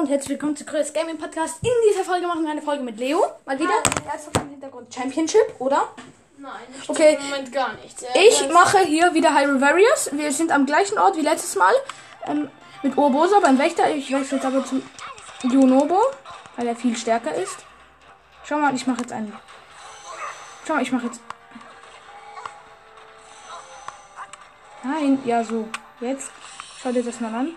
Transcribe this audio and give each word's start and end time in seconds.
und 0.00 0.08
herzlich 0.08 0.30
willkommen 0.30 0.56
zu 0.56 0.64
Chris 0.64 0.92
Gaming 0.92 1.18
Podcast. 1.18 1.56
In 1.62 1.70
dieser 1.90 2.04
Folge 2.04 2.26
machen 2.26 2.42
wir 2.42 2.50
eine 2.50 2.62
Folge 2.62 2.82
mit 2.82 2.96
Leo. 2.98 3.22
Mal 3.44 3.58
wieder. 3.58 3.74
Er 4.08 4.14
ist 4.14 4.34
dem 4.34 4.48
Hintergrund 4.48 4.92
Championship, 4.94 5.54
oder? 5.58 5.88
Nein, 6.38 6.52
ich 6.80 6.88
Okay. 6.88 7.18
im 7.20 7.24
Moment 7.28 7.52
gar 7.52 7.74
nichts. 7.74 8.02
Äh, 8.02 8.08
Ich 8.28 8.48
mache 8.50 8.78
hier 8.78 9.12
wieder 9.12 9.34
Hyrule 9.38 9.60
Warriors. 9.60 10.10
Wir 10.12 10.32
sind 10.32 10.52
am 10.52 10.64
gleichen 10.64 10.98
Ort 10.98 11.16
wie 11.16 11.20
letztes 11.20 11.54
Mal. 11.56 11.72
Ähm, 12.26 12.50
mit 12.82 12.96
Urbosa 12.96 13.40
beim 13.40 13.58
Wächter. 13.58 13.90
Ich 13.90 14.10
wechsle 14.10 14.38
jetzt 14.38 14.46
aber 14.46 14.64
zu 14.64 14.80
Junobo, 15.42 16.00
weil 16.56 16.66
er 16.66 16.76
viel 16.76 16.96
stärker 16.96 17.34
ist. 17.34 17.58
Schau 18.44 18.56
mal, 18.56 18.74
ich 18.74 18.86
mache 18.86 19.02
jetzt 19.02 19.12
einen. 19.12 19.36
Schau 20.66 20.74
mal, 20.74 20.82
ich 20.82 20.92
mache 20.92 21.06
jetzt. 21.06 21.20
Nein, 24.82 25.20
ja, 25.26 25.44
so. 25.44 25.68
Jetzt. 26.00 26.30
Schau 26.82 26.90
dir 26.90 27.02
das 27.02 27.20
mal 27.20 27.34
an. 27.34 27.54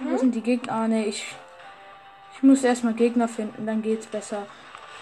Wo 0.00 0.16
sind 0.16 0.34
die 0.34 0.40
Gegner? 0.40 0.72
Ah, 0.72 0.88
nee, 0.88 1.04
ich. 1.04 1.34
Ich 2.34 2.42
muss 2.42 2.64
erstmal 2.64 2.94
Gegner 2.94 3.28
finden, 3.28 3.66
dann 3.66 3.82
geht's 3.82 4.06
besser. 4.06 4.46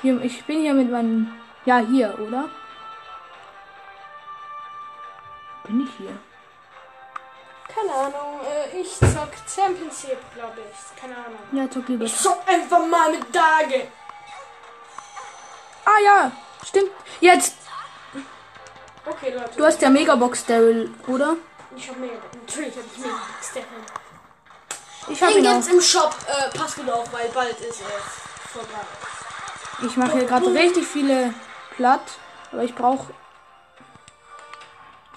Hier, 0.03 0.21
ich 0.23 0.45
bin 0.45 0.61
hier 0.61 0.75
mit 0.75 0.91
meinem. 0.91 1.33
Ja, 1.65 1.79
hier, 1.79 2.19
oder? 2.19 2.49
Bin 5.65 5.83
ich 5.83 5.91
hier? 5.99 6.19
Keine 7.69 7.95
Ahnung, 7.95 8.41
äh, 8.43 8.81
ich 8.81 8.99
zock 8.99 9.31
Championship, 9.47 10.19
glaube 10.35 10.59
ich. 10.59 11.01
Keine 11.01 11.15
Ahnung. 11.15 11.39
Ja, 11.53 11.71
zock 11.71 11.89
lieber. 11.89 12.05
Ich 12.05 12.17
zock 12.17 12.43
einfach 12.47 12.85
mal 12.87 13.13
mit 13.13 13.35
Dage. 13.35 13.87
Ah 15.85 16.01
ja, 16.05 16.33
stimmt. 16.67 16.91
Jetzt. 17.21 17.57
Okay, 19.07 19.33
Leute. 19.35 19.57
Du 19.57 19.65
hast 19.65 19.81
ja 19.81 19.91
Megabox 19.91 20.45
Daryl, 20.47 20.93
oder? 21.07 21.37
Ich 21.77 21.89
hab 21.89 21.97
mega. 21.99 22.15
Natürlich 22.47 22.77
hab 22.77 22.85
ich 22.93 22.99
mega 22.99 23.17
Step. 23.43 23.65
Ich 25.11 25.23
habe 25.23 25.33
Den 25.35 25.45
ihn 25.45 25.51
auch. 25.51 25.55
gibt's 25.55 25.69
im 25.69 25.81
Shop. 25.81 26.15
Äh, 26.27 26.57
passt 26.57 26.77
gut 26.77 26.89
auf, 26.91 27.13
weil 27.13 27.29
bald 27.31 27.59
ist 27.61 27.81
es 27.81 28.53
vorbei. 28.53 28.69
Ich 29.83 29.97
mache 29.97 30.13
hier 30.13 30.25
gerade 30.27 30.47
richtig 30.53 30.87
viele 30.87 31.33
platt, 31.77 32.03
aber 32.53 32.63
ich 32.63 32.75
brauche. 32.75 33.13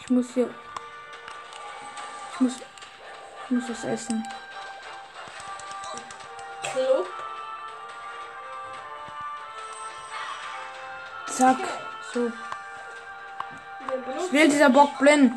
Ich 0.01 0.09
muss 0.09 0.27
hier. 0.33 0.49
Ich 2.33 2.39
muss. 2.39 2.53
Ich 3.45 3.51
muss 3.51 3.63
was 3.69 3.83
essen. 3.83 4.25
Club. 6.71 7.07
Zack. 11.27 11.57
So. 12.13 12.31
Benutzen- 13.87 14.31
Will 14.31 14.49
dieser 14.49 14.69
Bock 14.69 14.97
blind. 14.97 15.33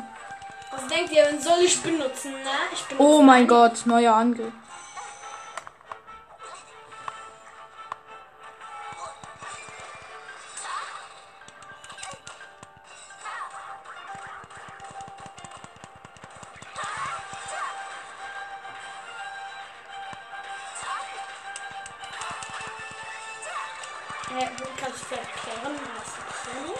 Was 0.87 0.95
denkt 0.95 1.11
ihr, 1.11 1.25
wen 1.29 1.41
soll 1.41 1.59
ich 1.65 1.81
benutzen, 1.81 2.31
ne? 2.31 2.49
Ich 2.71 2.81
benutze 2.85 3.03
Oh 3.03 3.21
mein 3.21 3.39
einen. 3.39 3.47
Gott, 3.49 3.85
neuer 3.85 4.13
Angriff. 4.13 4.53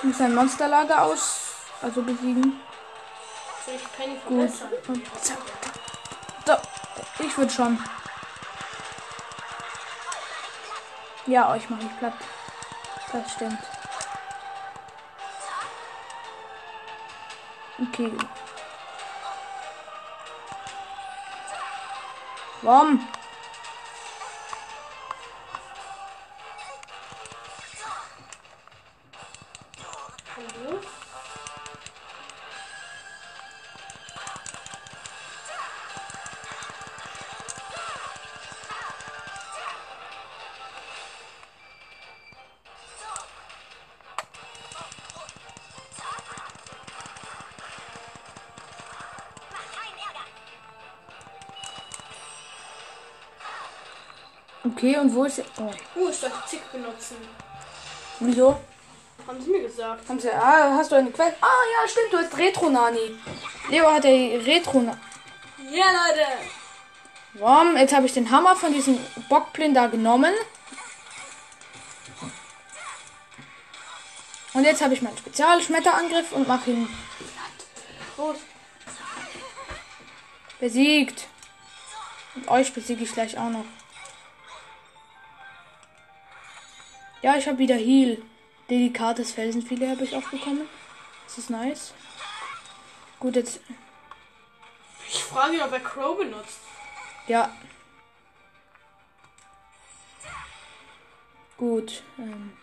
Muss 0.02 0.22
ein 0.22 0.34
Monsterlager 0.34 1.04
aus. 1.04 1.42
Also 1.82 2.02
besiegen. 2.02 2.62
Gut. 4.28 4.52
Und 4.88 5.24
zack. 5.24 5.40
So. 6.46 6.54
Ich 7.20 7.38
würde 7.38 7.52
schon. 7.52 7.84
Ja, 11.26 11.52
euch 11.52 11.70
mache 11.70 11.82
ich 11.82 12.00
platt. 12.00 12.14
Das 13.12 13.34
stimmt. 13.34 13.60
Okay. 17.82 18.14
Warum? 22.62 23.06
Okay, 54.72 54.98
und 54.98 55.14
wo 55.14 55.24
ist? 55.24 55.42
Oh. 55.58 55.72
Uh, 56.00 56.10
ich 56.10 56.16
sollte 56.16 56.36
Zick 56.48 56.72
benutzen. 56.72 57.18
Wieso? 58.20 58.60
Haben 59.28 59.42
sie 59.42 59.50
mir 59.52 59.62
gesagt. 59.62 60.08
Haben 60.08 60.20
sie, 60.20 60.32
ah, 60.32 60.76
hast 60.78 60.92
du 60.92 60.96
eine 60.96 61.12
Quelle? 61.12 61.36
Ah, 61.42 61.64
ja, 61.74 61.88
stimmt, 61.88 62.14
du 62.14 62.18
hast 62.18 62.38
Retro-Nani. 62.38 63.20
Leo 63.70 63.92
hat 63.92 64.06
ja 64.06 64.12
Retro-Nani. 64.12 64.98
Ja, 65.72 65.86
Leute. 65.86 66.28
Warum? 67.34 67.78
Jetzt 67.78 67.94
habe 67.94 68.06
ich 68.06 68.14
den 68.14 68.32
Hammer 68.32 68.56
von 68.56 68.74
diesem 68.74 68.98
Bockblin 69.30 69.74
da 69.74 69.88
genommen. 69.88 70.34
Und 74.54 74.64
jetzt 74.64 74.82
habe 74.82 74.94
ich 74.94 75.02
meinen 75.02 75.18
Spezialschmetterangriff 75.18 76.32
und 76.32 76.48
mache 76.48 76.72
ihn 76.72 76.90
besiegt. 80.60 81.28
Und 82.36 82.48
euch 82.48 82.74
besiege 82.74 83.04
ich 83.04 83.12
gleich 83.12 83.38
auch 83.38 83.50
noch. 83.50 83.66
Ja, 87.28 87.36
ich 87.36 87.46
habe 87.46 87.58
wieder 87.58 87.76
Heal. 87.76 88.22
Delikates 88.70 89.34
Felsenfilet 89.34 89.90
habe 89.90 90.06
ich 90.06 90.16
auch 90.16 90.30
bekommen. 90.30 90.62
Das 91.26 91.38
ist 91.38 91.50
nice. 91.50 91.94
Gut, 93.20 93.36
jetzt. 93.36 93.60
Ich 95.10 95.26
frage 95.26 95.56
ihn, 95.56 95.62
ob 95.62 95.74
er 95.74 95.82
Crow 95.82 96.18
benutzt. 96.18 96.62
Ja. 97.28 97.52
Gut. 101.58 102.02
Ähm, 102.18 102.54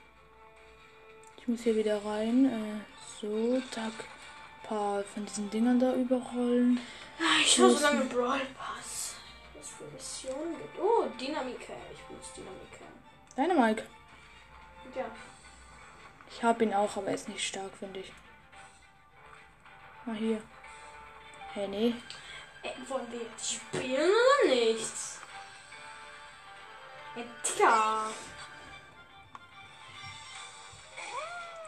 ich 1.36 1.46
muss 1.46 1.60
hier 1.60 1.76
wieder 1.76 2.02
rein. 2.02 2.46
Äh, 2.46 3.20
so, 3.20 3.60
zack. 3.70 3.92
Ein 3.92 4.66
paar 4.66 5.04
von 5.04 5.26
diesen 5.26 5.50
Dingern 5.50 5.78
da 5.78 5.92
überrollen. 5.92 6.80
Ah, 7.20 7.38
Ich 7.42 7.60
habe 7.60 7.70
so 7.70 7.82
lange 7.82 8.06
Brawl 8.06 8.40
Pass. 8.56 9.16
Was 9.58 9.68
für 9.68 9.84
Missionen 9.92 10.56
gibt. 10.56 10.78
Oh, 10.80 11.04
Dynamike. 11.20 11.74
Ich 11.92 12.00
benutze 12.08 12.30
Dynamike. 12.36 12.80
Deine 13.36 13.54
Mike. 13.54 13.84
Ja. 14.94 15.04
Ich 16.30 16.42
habe 16.42 16.64
ihn 16.64 16.74
auch, 16.74 16.96
aber 16.96 17.08
er 17.08 17.14
ist 17.14 17.28
nicht 17.28 17.46
stark, 17.46 17.70
finde 17.78 18.00
ich. 18.00 18.12
Mal 20.04 20.16
hier. 20.16 20.42
Hä, 21.54 21.68
nee. 21.68 21.94
Ey, 22.62 22.72
wollen 22.88 23.06
wir 23.10 23.20
jetzt 23.20 23.52
spielen 23.52 24.10
oder 24.10 24.54
nicht? 24.54 24.92
Ja. 27.58 28.06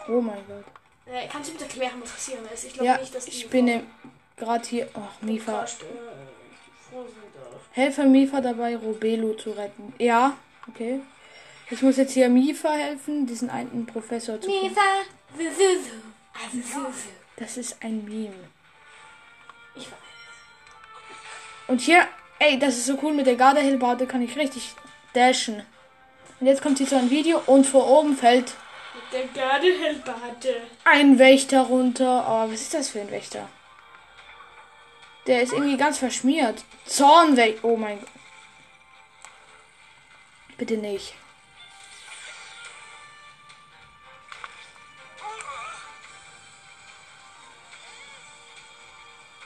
Oh 0.09 0.21
mein 0.21 0.45
Gott. 0.47 0.65
Äh, 1.07 1.29
kannst 1.29 1.49
du 1.49 1.53
bitte 1.53 1.67
erklären, 1.67 2.01
was 2.01 2.11
passieren 2.13 2.45
ist? 2.53 2.65
Ich 2.65 2.73
glaube 2.75 2.87
Ja, 2.87 2.99
nicht, 2.99 3.15
dass 3.15 3.25
die 3.27 3.31
ich 3.31 3.49
bin 3.49 3.87
gerade 4.37 4.69
hier. 4.69 4.89
Ach, 4.95 5.23
Mifa. 5.23 5.65
Äh. 5.65 5.67
Helfe 7.73 8.05
Mifa 8.05 8.41
dabei, 8.41 8.77
Robelo 8.77 9.35
zu 9.35 9.53
retten. 9.53 9.93
Ja, 9.99 10.37
okay. 10.69 11.01
Ich 11.71 11.83
muss 11.83 11.97
jetzt 11.97 12.13
hier 12.13 12.29
Mifa 12.29 12.73
helfen, 12.73 13.27
diesen 13.27 13.51
einen 13.51 13.87
Professor 13.87 14.41
zu 14.41 14.49
finden. 14.49 14.69
Mifa. 14.69 14.81
Das 17.37 17.57
ist 17.57 17.83
ein 17.83 18.05
Meme. 18.05 18.49
Ich 19.75 19.87
weiß. 19.87 19.99
Und 21.69 21.81
hier, 21.81 22.07
ey, 22.39 22.59
das 22.59 22.77
ist 22.77 22.87
so 22.87 22.99
cool 23.03 23.13
mit 23.13 23.27
der 23.27 23.35
Gardehelbarte, 23.37 24.07
kann 24.07 24.23
ich 24.23 24.37
richtig 24.37 24.75
dashen. 25.13 25.63
Und 26.39 26.47
jetzt 26.47 26.63
kommt 26.63 26.79
hier 26.79 26.87
so 26.87 26.97
ein 26.97 27.11
Video 27.11 27.43
und 27.47 27.67
vor 27.67 27.89
oben 27.89 28.17
fällt 28.17 28.55
Mit 28.95 29.13
der 29.13 29.27
Gardehelbarte. 29.43 30.63
ein 30.85 31.19
Wächter 31.19 31.63
runter. 31.63 32.25
Oh, 32.29 32.53
was 32.53 32.61
ist 32.61 32.75
das 32.75 32.91
für 32.91 33.01
ein 33.01 33.11
Wächter? 33.11 33.49
Der 35.27 35.43
ist 35.43 35.53
irgendwie 35.53 35.77
ganz 35.77 35.99
verschmiert. 35.99 36.63
Zornwächter. 36.85 37.65
Oh 37.65 37.77
mein 37.77 37.99
Gott. 37.99 38.09
Bitte 40.57 40.77
nicht. 40.77 41.15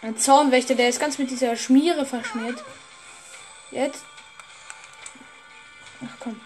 Ein 0.02 0.16
Zornwächter, 0.16 0.74
der 0.74 0.88
ist 0.88 1.00
ganz 1.00 1.18
mit 1.18 1.30
dieser 1.30 1.56
Schmiere 1.56 2.06
verschmiert. 2.06 2.62
Jetzt. 3.70 4.04
Ach 6.04 6.16
komm. 6.18 6.40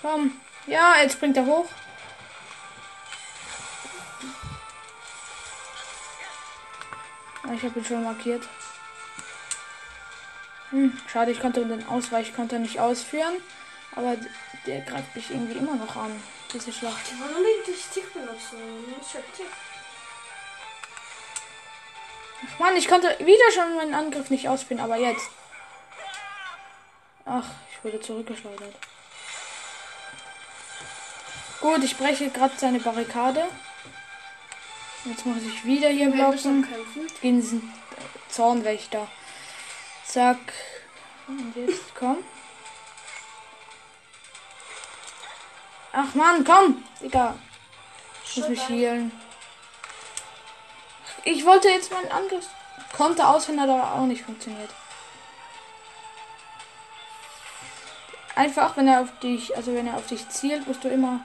Komm. 0.00 0.40
Ja, 0.66 0.96
jetzt 1.00 1.14
springt 1.14 1.36
er 1.36 1.46
hoch. 1.46 1.68
Ah, 7.44 7.52
Ich 7.54 7.62
habe 7.62 7.78
ihn 7.78 7.84
schon 7.84 8.02
markiert. 8.02 8.48
Hm, 10.70 10.98
schade, 11.06 11.30
ich 11.30 11.40
konnte 11.40 11.64
den 11.64 11.86
Ausweichkonter 11.86 12.58
nicht 12.58 12.80
ausführen. 12.80 13.34
Aber 13.94 14.16
der 14.66 14.80
greift 14.80 15.14
mich 15.14 15.30
irgendwie 15.30 15.58
immer 15.58 15.76
noch 15.76 15.96
an. 15.96 16.20
Diese 16.52 16.72
Schlacht. 16.72 17.02
Ich 17.12 17.20
wollte 17.20 17.34
unbedingt 17.36 17.66
durch 17.66 17.84
Tick 17.92 18.12
benutzen. 18.12 18.58
Musst 18.96 19.14
ja 19.14 19.20
Tick. 19.36 19.46
Mann, 22.58 22.76
ich 22.76 22.88
konnte 22.88 23.16
wieder 23.20 23.50
schon 23.52 23.76
meinen 23.76 23.94
Angriff 23.94 24.30
nicht 24.30 24.48
ausführen, 24.48 24.80
aber 24.80 24.96
jetzt. 24.96 25.30
Ach, 27.24 27.46
ich 27.70 27.84
wurde 27.84 28.00
zurückgeschleudert. 28.00 28.74
Gut, 31.60 31.84
ich 31.84 31.96
breche 31.96 32.30
gerade 32.30 32.54
seine 32.56 32.80
Barrikade. 32.80 33.48
Jetzt 35.04 35.26
muss 35.26 35.42
ich 35.42 35.64
wieder 35.64 35.88
hier 35.88 36.10
blocken. 36.10 36.66
Gegen 37.20 37.40
diesen 37.40 37.72
Zornwächter. 38.28 39.06
Zack. 40.04 40.38
Und 41.28 41.54
jetzt 41.56 41.94
komm. 41.94 42.18
Ach 45.92 46.14
Mann, 46.14 46.42
komm! 46.44 46.82
Digga. 47.00 47.36
Ich 48.24 48.36
muss 48.38 48.48
mich 48.48 48.68
healen. 48.68 49.12
Ich 51.24 51.44
wollte 51.44 51.68
jetzt 51.68 51.92
meinen 51.92 52.10
Angriff. 52.10 52.48
Konnte 52.96 53.26
ausführen, 53.26 53.60
hat 53.60 53.70
aber 53.70 53.94
auch 53.94 54.06
nicht 54.06 54.22
funktioniert. 54.22 54.70
Einfach, 58.34 58.76
wenn 58.76 58.88
er 58.88 59.00
auf 59.02 59.18
dich, 59.20 59.56
also 59.56 59.74
wenn 59.74 59.86
er 59.86 59.96
auf 59.96 60.06
dich 60.06 60.28
zielt, 60.28 60.66
musst 60.66 60.82
du 60.84 60.88
immer. 60.88 61.20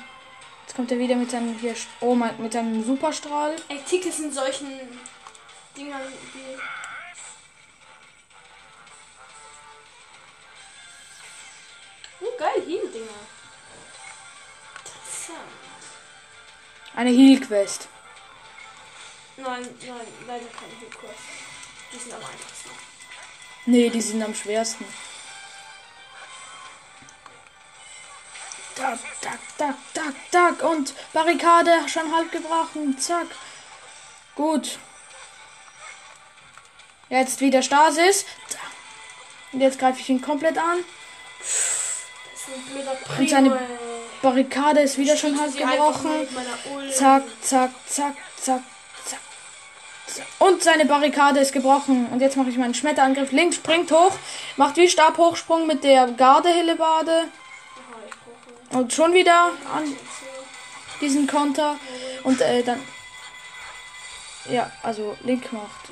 Jetzt 0.66 0.76
kommt 0.76 0.92
er 0.92 1.00
wieder 1.00 1.16
mit 1.16 1.32
seinem 1.32 1.58
hier, 1.58 1.76
oh 2.02 2.14
mein, 2.14 2.40
mit 2.42 2.54
seinem 2.54 2.84
Superstrahl. 2.84 3.56
Ey, 3.70 3.82
Tick 3.88 4.06
ist 4.06 4.20
in 4.20 4.32
solchen 4.32 4.68
Dingern 5.76 6.02
wie. 6.34 6.58
Oh, 12.20 12.38
geil, 12.38 12.64
Heal-Dinger. 12.66 13.08
Interessant. 14.80 15.40
Eine 16.96 17.12
Heal-Quest. 17.12 17.88
Nein, 19.38 19.62
nein, 19.86 20.08
leider 20.28 20.46
keine 20.48 20.74
Heal-Quest. 20.80 21.20
Die 21.94 21.98
sind 21.98 22.14
am 22.14 22.20
einfachsten. 22.22 22.70
Nee, 23.68 23.90
die 23.90 24.02
sind 24.02 24.24
am 24.24 24.34
schwersten. 24.34 24.86
Tak, 28.76 29.00
tak, 29.22 29.40
tak, 29.58 29.76
tak, 29.94 30.14
tak. 30.32 30.64
Und 30.64 30.94
Barrikade 31.14 31.72
schon 31.88 32.14
halb 32.16 32.32
gebrochen. 32.32 32.98
Zack. 33.00 33.28
Gut. 34.36 34.80
Jetzt 37.10 37.40
wieder 37.40 37.62
Stasis. 37.62 38.26
Und 39.52 39.62
jetzt 39.62 39.80
greife 39.80 40.00
ich 40.00 40.10
ihn 40.10 40.22
komplett 40.22 40.58
an. 40.58 40.84
Und 43.18 43.30
seine. 43.30 43.60
Barrikade 44.22 44.82
ist 44.82 44.98
wieder 44.98 45.16
schon 45.16 45.40
halb 45.40 45.56
gebrochen. 45.56 46.28
Zack, 46.92 47.24
zack, 47.42 47.72
zack, 47.88 48.16
zack, 48.40 48.64
Und 50.40 50.64
seine 50.64 50.86
Barrikade 50.86 51.40
ist 51.40 51.54
gebrochen. 51.54 52.08
Und 52.12 52.22
jetzt 52.22 52.38
mache 52.38 52.50
ich 52.50 52.58
meinen 52.58 52.74
Schmetterangriff. 52.74 53.32
Links 53.32 53.58
springt 53.58 53.92
hoch. 53.92 54.14
Macht 54.56 54.78
wie 54.78 54.90
Stabhochsprung 54.90 55.68
mit 55.68 55.84
der 55.84 56.08
Garde-Hillebade. 56.08 57.26
Und 58.72 58.94
schon 58.94 59.14
wieder 59.14 59.52
an 59.74 59.96
diesen 61.02 61.28
Konter. 61.28 61.78
Und 62.24 62.42
äh, 62.42 62.64
dann. 62.64 62.82
Ja, 64.50 64.72
also 64.84 65.18
Link 65.24 65.52
macht. 65.52 65.92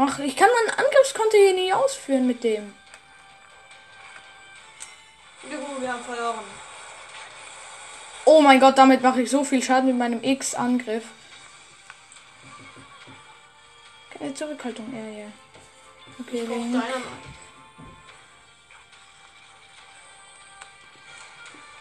Ach, 0.00 0.18
ich 0.20 0.36
kann 0.36 0.48
meinen 0.48 0.78
Angriffskonter 0.78 1.36
hier 1.36 1.54
nie 1.54 1.72
ausführen 1.72 2.26
mit 2.26 2.44
dem. 2.44 2.72
Haben 5.98 6.04
verloren. 6.04 6.44
Oh 8.24 8.40
mein 8.40 8.60
Gott, 8.60 8.76
damit 8.78 9.02
mache 9.02 9.22
ich 9.22 9.30
so 9.30 9.44
viel 9.44 9.62
Schaden 9.62 9.86
mit 9.86 9.96
meinem 9.96 10.22
X-Angriff. 10.22 11.04
Keine 14.10 14.34
Zurückhaltung, 14.34 14.92
er 14.94 15.12
hier. 15.12 15.32
Okay, 16.20 16.40
Link. 16.42 16.82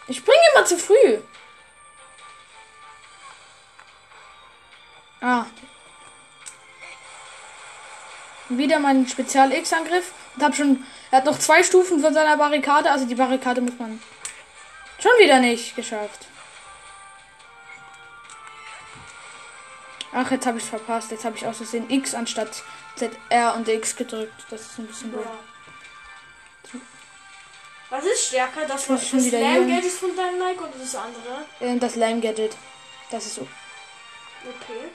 Ich 0.07 0.17
springe 0.17 0.39
immer 0.55 0.65
zu 0.65 0.77
früh. 0.77 1.19
Ah. 5.19 5.45
Wieder 8.49 8.79
meinen 8.79 9.07
Spezial-X-Angriff. 9.07 10.13
Und 10.35 10.43
hab 10.43 10.55
schon. 10.55 10.85
Er 11.11 11.19
hat 11.19 11.25
noch 11.25 11.39
zwei 11.39 11.63
Stufen 11.63 11.99
von 11.99 12.13
seiner 12.13 12.37
Barrikade. 12.37 12.91
Also 12.91 13.05
die 13.05 13.15
Barrikade 13.15 13.61
muss 13.61 13.77
man. 13.79 14.01
Schon 14.99 15.11
wieder 15.19 15.39
nicht 15.39 15.75
geschafft. 15.75 16.25
Ach, 20.13 20.31
jetzt 20.31 20.45
habe 20.45 20.57
ich 20.57 20.63
verpasst. 20.63 21.11
Jetzt 21.11 21.25
habe 21.25 21.37
ich 21.37 21.45
aus 21.45 21.57
Versehen 21.57 21.89
X 21.89 22.13
anstatt 22.15 22.63
ZR 22.95 23.55
und 23.55 23.67
X 23.67 23.95
gedrückt. 23.95 24.45
Das 24.49 24.61
ist 24.61 24.79
ein 24.79 24.87
bisschen 24.87 25.11
doof. 25.11 25.25
Ja. 25.25 26.79
Was 27.89 28.03
ist 28.03 28.27
stärker? 28.27 28.65
Das, 28.67 28.87
das 28.87 29.07
schon 29.07 29.23
wieder 29.23 29.37
Slam 29.37 29.65
hier. 29.65 29.75
Gadget 29.75 29.91
von 29.91 30.15
deinem 30.15 30.39
Nike 30.39 30.59
oder 30.59 30.73
das 30.77 30.95
andere? 30.95 31.45
Äh, 31.59 31.77
Das 31.79 31.95
Lime 31.95 32.19
Gadget. 32.19 32.55
Das 33.11 33.25
ist 33.25 33.35
so. 33.35 33.41
Okay. 34.43 34.91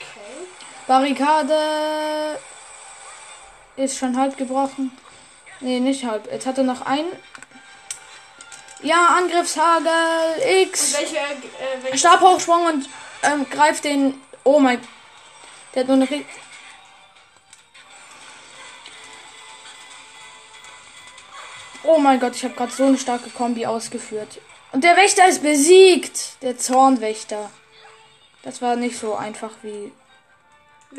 Okay. 0.00 0.46
Barrikade 0.88 2.38
ist 3.76 3.98
schon 3.98 4.16
halb 4.16 4.36
gebrochen. 4.36 4.96
Nee, 5.60 5.80
nicht 5.80 6.04
halb. 6.04 6.30
Jetzt 6.30 6.46
hat 6.46 6.58
er 6.58 6.64
noch 6.64 6.82
einen. 6.82 7.08
Ja, 8.82 9.16
Angriffshagel 9.18 9.90
Und 10.36 10.68
X. 10.68 10.94
welche, 10.98 11.16
äh, 11.16 11.82
welche 11.82 11.98
Stabhochsprung 11.98 12.66
und 12.66 12.88
ähm, 13.22 13.48
greift 13.48 13.84
den. 13.84 14.20
Oh 14.44 14.60
mein. 14.60 14.80
Der 15.74 15.82
hat 15.82 15.88
nur 15.88 15.96
eine. 15.96 16.24
Oh 21.82 21.98
mein 21.98 22.18
Gott, 22.18 22.34
ich 22.34 22.44
habe 22.44 22.54
gerade 22.54 22.72
so 22.72 22.84
eine 22.84 22.98
starke 22.98 23.30
Kombi 23.30 23.64
ausgeführt. 23.64 24.40
Und 24.72 24.84
der 24.84 24.96
Wächter 24.96 25.26
ist 25.28 25.42
besiegt. 25.42 26.42
Der 26.42 26.58
Zornwächter. 26.58 27.50
Das 28.42 28.60
war 28.60 28.76
nicht 28.76 28.98
so 28.98 29.14
einfach 29.14 29.52
wie 29.62 29.92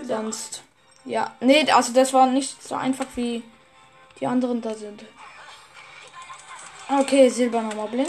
sonst. 0.02 0.64
Ja, 1.08 1.34
nee, 1.40 1.72
also 1.72 1.94
das 1.94 2.12
war 2.12 2.28
nicht 2.28 2.62
so 2.62 2.76
einfach 2.76 3.06
wie 3.16 3.42
die 4.20 4.28
anderen 4.28 4.62
da 4.62 4.76
sind. 4.76 5.06
Okay, 6.90 7.30
silberner 7.30 7.74
Moblin. 7.74 8.08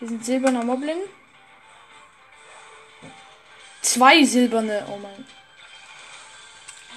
Hier 0.00 0.08
sind 0.08 0.24
silberner 0.24 0.64
Moblin. 0.64 0.98
Zwei 3.82 4.24
silberne, 4.24 4.84
oh 4.90 4.96
mein. 4.96 5.26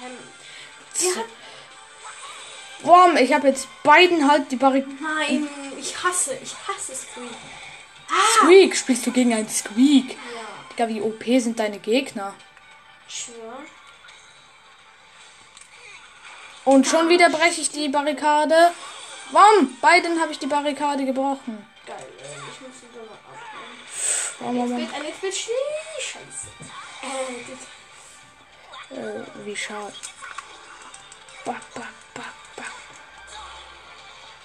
Ähm, 0.04 0.18
ja, 1.00 1.22
Boah, 2.82 3.14
ich 3.14 3.32
habe 3.32 3.48
jetzt 3.48 3.68
beiden 3.84 4.28
halt 4.28 4.50
die 4.50 4.56
Barrikade. 4.56 4.96
nein, 5.00 5.48
ich 5.78 6.02
hasse, 6.02 6.34
ich 6.42 6.54
hasse 6.66 6.92
Squeak. 6.92 7.30
Squeak, 8.34 8.76
spielst 8.76 9.06
du 9.06 9.12
gegen 9.12 9.32
einen 9.34 9.48
Squeak? 9.48 10.10
Ja, 10.10 10.16
Digga, 10.70 10.88
wie 10.88 11.00
OP 11.00 11.24
sind 11.40 11.58
deine 11.58 11.78
Gegner? 11.78 12.34
schwör. 13.08 13.58
Und 16.64 16.86
schon 16.86 17.08
wieder 17.08 17.28
breche 17.28 17.60
ich 17.60 17.70
die 17.70 17.88
Barrikade. 17.88 18.72
Warum? 19.32 19.76
Beiden 19.80 20.20
habe 20.20 20.32
ich 20.32 20.38
die 20.38 20.46
Barrikade 20.46 21.04
gebrochen. 21.04 21.66
Geil, 21.86 22.06
ich 22.18 22.60
muss 22.60 22.76
die 22.80 22.96
Donner 22.96 23.18
abholen. 23.26 23.80
Warum, 24.38 24.78
Jetzt 24.78 24.92
warum, 24.92 25.22
wird, 25.22 25.34
Schnee. 25.34 25.52
Scheiße. 26.00 26.48
Äh, 28.90 29.46
wie 29.46 29.56
schade. 29.56 29.92
Back, 31.44 31.74
back, 31.74 31.88
back. 32.14 32.66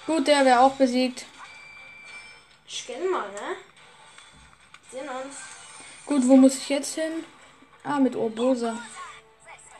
Gut, 0.06 0.26
der 0.26 0.44
wäre 0.44 0.60
auch 0.60 0.72
besiegt. 0.72 1.26
Ich 2.70 2.82
scanne 2.82 3.08
mal, 3.08 3.30
ne? 3.30 3.56
Wir 4.90 5.00
sehen 5.00 5.08
uns. 5.08 5.36
Gut, 6.04 6.28
wo 6.28 6.36
muss 6.36 6.58
ich 6.58 6.68
jetzt 6.68 6.94
hin? 6.96 7.24
Ah, 7.82 7.98
mit 7.98 8.14
Urbosa. 8.14 8.78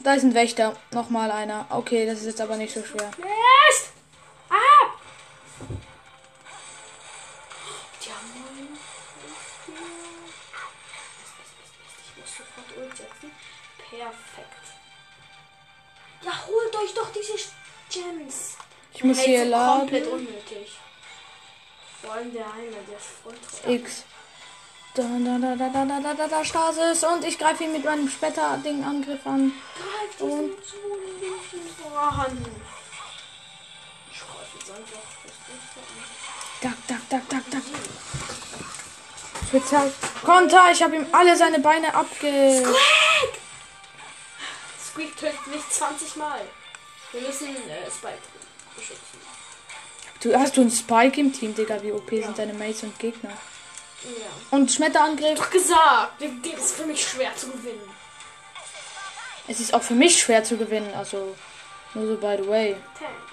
Da 0.00 0.14
ist 0.14 0.22
ein 0.22 0.34
Wächter. 0.34 0.74
Nochmal 0.92 1.30
einer. 1.30 1.66
Okay, 1.68 2.06
das 2.06 2.20
ist 2.20 2.26
jetzt 2.26 2.40
aber 2.40 2.56
nicht 2.56 2.72
so 2.72 2.82
schwer. 2.82 3.10
Yes! 3.18 3.90
Ah! 4.48 4.94
Die 8.02 8.10
haben 8.10 8.78
Ich 12.04 12.20
muss 12.20 12.36
sofort 12.38 12.76
Ult. 12.78 12.96
Perfekt. 13.90 14.66
Ja, 16.22 16.32
holt 16.46 16.76
euch 16.76 16.94
doch 16.94 17.12
diese 17.12 17.34
Gems. 17.90 18.56
Ich 18.94 19.04
muss 19.04 19.20
hier 19.20 19.44
laden. 19.44 19.80
Komplett 19.80 20.06
unnötig. 20.06 20.78
Vor 22.02 22.12
allem 22.12 22.32
der 22.32 22.46
eine, 22.52 22.70
der 22.70 22.98
ist 22.98 23.06
voll 23.22 23.34
teuer. 23.62 23.74
X. 23.74 24.04
Da, 24.94 25.02
da, 25.02 25.38
da, 25.38 25.54
da, 25.56 25.68
da, 25.68 25.84
da, 25.84 26.00
da, 26.00 26.14
da, 26.14 26.28
da, 26.28 26.44
Stasis. 26.44 27.04
Und 27.04 27.24
ich 27.24 27.38
greife 27.38 27.64
ihn 27.64 27.72
mit 27.72 27.84
meinem 27.84 28.08
Später-Ding-Angriff 28.08 29.26
an. 29.26 29.52
Greif 29.76 30.20
Und- 30.20 30.64
Zonen 30.64 31.96
an. 31.96 32.44
Ich 34.12 34.18
greife 34.20 34.58
jetzt 34.58 34.70
einfach 34.70 35.02
das 35.24 35.32
Ding 35.44 36.72
an. 36.72 36.76
Dack, 36.88 36.88
dack, 36.88 37.08
dack, 37.08 37.28
dack, 37.28 37.50
dack. 37.50 37.62
Spezial. 39.48 39.92
Konter, 40.24 40.70
ich 40.72 40.82
habe 40.82 40.96
ihm 40.96 41.06
alle 41.12 41.36
seine 41.36 41.58
Beine 41.60 41.94
abge... 41.94 42.62
Squeak! 42.62 43.40
Squeak 44.84 45.16
tötet 45.16 45.46
mich 45.46 45.62
20 45.70 46.16
Mal. 46.16 46.40
Wir 47.12 47.22
müssen 47.22 47.48
äh, 47.68 47.90
Spike. 47.90 48.18
Du 50.20 50.34
hast 50.36 50.56
du 50.56 50.62
einen 50.62 50.70
Spike 50.70 51.20
im 51.20 51.32
Team, 51.32 51.54
Digga. 51.54 51.80
Wie 51.82 51.92
OP 51.92 52.10
sind 52.10 52.38
deine 52.38 52.52
Mates 52.52 52.82
und 52.82 52.98
Gegner. 52.98 53.30
Ja. 53.30 54.56
Und 54.56 54.70
Schmetterangriff. 54.70 55.38
Doch 55.38 55.50
gesagt, 55.50 56.20
der 56.20 56.28
der 56.28 56.58
ist 56.58 56.74
für 56.74 56.86
mich 56.86 57.06
schwer 57.06 57.34
zu 57.36 57.48
gewinnen. 57.50 57.88
Es 59.46 59.60
ist 59.60 59.72
auch 59.72 59.82
für 59.82 59.94
mich 59.94 60.18
schwer 60.20 60.42
zu 60.44 60.56
gewinnen. 60.56 60.92
Also, 60.94 61.34
nur 61.94 62.06
so 62.06 62.16
by 62.16 62.36
the 62.40 62.48
way. 62.48 62.76
Thanks. 62.98 63.28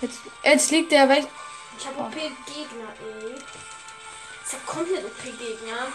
Jetzt, 0.00 0.18
jetzt 0.42 0.70
liegt 0.70 0.92
der 0.92 1.08
weg. 1.08 1.26
Ich 1.78 1.86
habe 1.86 2.00
OP-Gegner, 2.00 2.88
ey. 3.00 3.34
Ich 4.46 4.52
hab 4.52 4.66
komplett 4.66 5.04
OP-Gegner. 5.04 5.86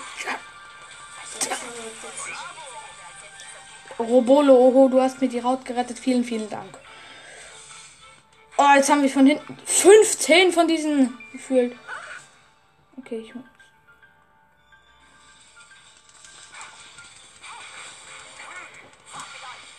Robolo, 3.99 4.55
oho, 4.55 4.87
du 4.89 5.01
hast 5.01 5.21
mir 5.21 5.27
die 5.27 5.39
Raut 5.39 5.65
gerettet. 5.65 5.99
Vielen, 5.99 6.23
vielen 6.23 6.49
Dank. 6.49 6.77
Oh, 8.63 8.75
jetzt 8.75 8.91
haben 8.91 9.01
wir 9.01 9.09
von 9.09 9.25
hinten 9.25 9.57
15 9.65 10.51
von 10.53 10.67
diesen 10.67 11.17
gefühlt. 11.31 11.75
Okay, 12.95 13.23
ich 13.25 13.33
muss. 13.33 13.43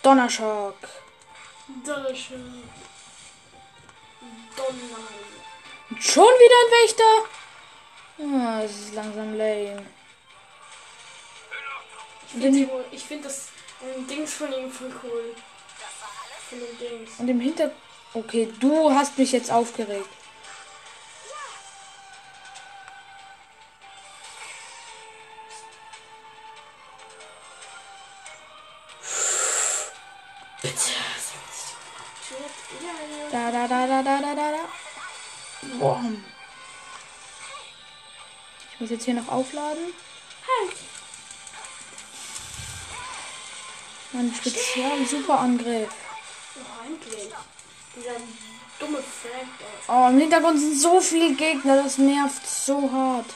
Donnerschock. 0.03 0.75
Donnerschön. 1.87 2.65
Donner. 4.57 4.99
Und 5.91 6.03
schon 6.03 6.25
wieder 6.25 6.59
ein 6.63 6.73
Wächter? 6.83 7.13
Ah, 8.19 8.63
das 8.63 8.73
ist 8.73 8.95
langsam 8.95 9.37
lame. 9.37 9.87
Ich 12.35 12.41
finde 12.41 12.99
find 12.99 13.25
das 13.25 13.51
ähm, 13.81 14.09
Dings 14.09 14.35
von 14.35 14.53
ihm 14.53 14.73
voll 14.73 14.91
cool. 15.05 15.37
Von 16.51 16.59
dem 16.59 16.79
Dings. 16.79 17.21
Und 17.21 17.29
im 17.29 17.39
Hintergrund. 17.39 17.92
Okay, 18.15 18.53
du 18.61 18.93
hast 18.93 19.17
mich 19.17 19.33
jetzt 19.33 19.51
aufgeregt. 19.51 20.09
Da, 33.31 33.51
da, 33.51 33.67
da, 33.67 33.87
da, 33.87 34.03
da, 34.03 34.21
da, 34.21 34.35
da, 34.35 34.53
da. 34.53 35.79
Boah. 35.79 36.05
Ich 38.75 38.81
muss 38.81 38.91
jetzt 38.91 39.05
hier 39.05 39.15
noch 39.15 39.29
aufladen. 39.29 39.95
Halt. 40.47 40.77
Mein 44.13 44.35
Spezial 44.35 45.07
Superangriff. 45.07 45.89
Oh. 47.95 48.01
Dieser 48.01 48.17
dumme 48.79 49.03
Frank. 49.03 49.49
Oh, 49.89 50.09
im 50.09 50.19
Hintergrund 50.19 50.59
sind 50.59 50.79
so 50.79 51.01
viele 51.01 51.35
Gegner, 51.35 51.83
das 51.83 51.99
nervt 51.99 52.47
so 52.47 52.91
hart. 52.91 53.27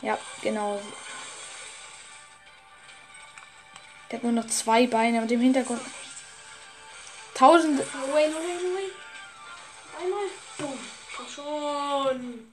Ja, 0.00 0.18
genau. 0.42 0.80
Der 4.10 4.18
hat 4.18 4.22
nur 4.24 4.32
noch 4.32 4.46
zwei 4.46 4.86
Beine 4.86 5.20
und 5.20 5.30
im 5.30 5.40
Hintergrund. 5.40 5.82
No 7.40 8.14
way, 8.14 8.28
no 8.28 8.36
way. 8.36 8.90
Einmal. 10.00 10.24
Boom. 10.56 10.78
Komm 11.16 11.26
schon. 11.28 12.47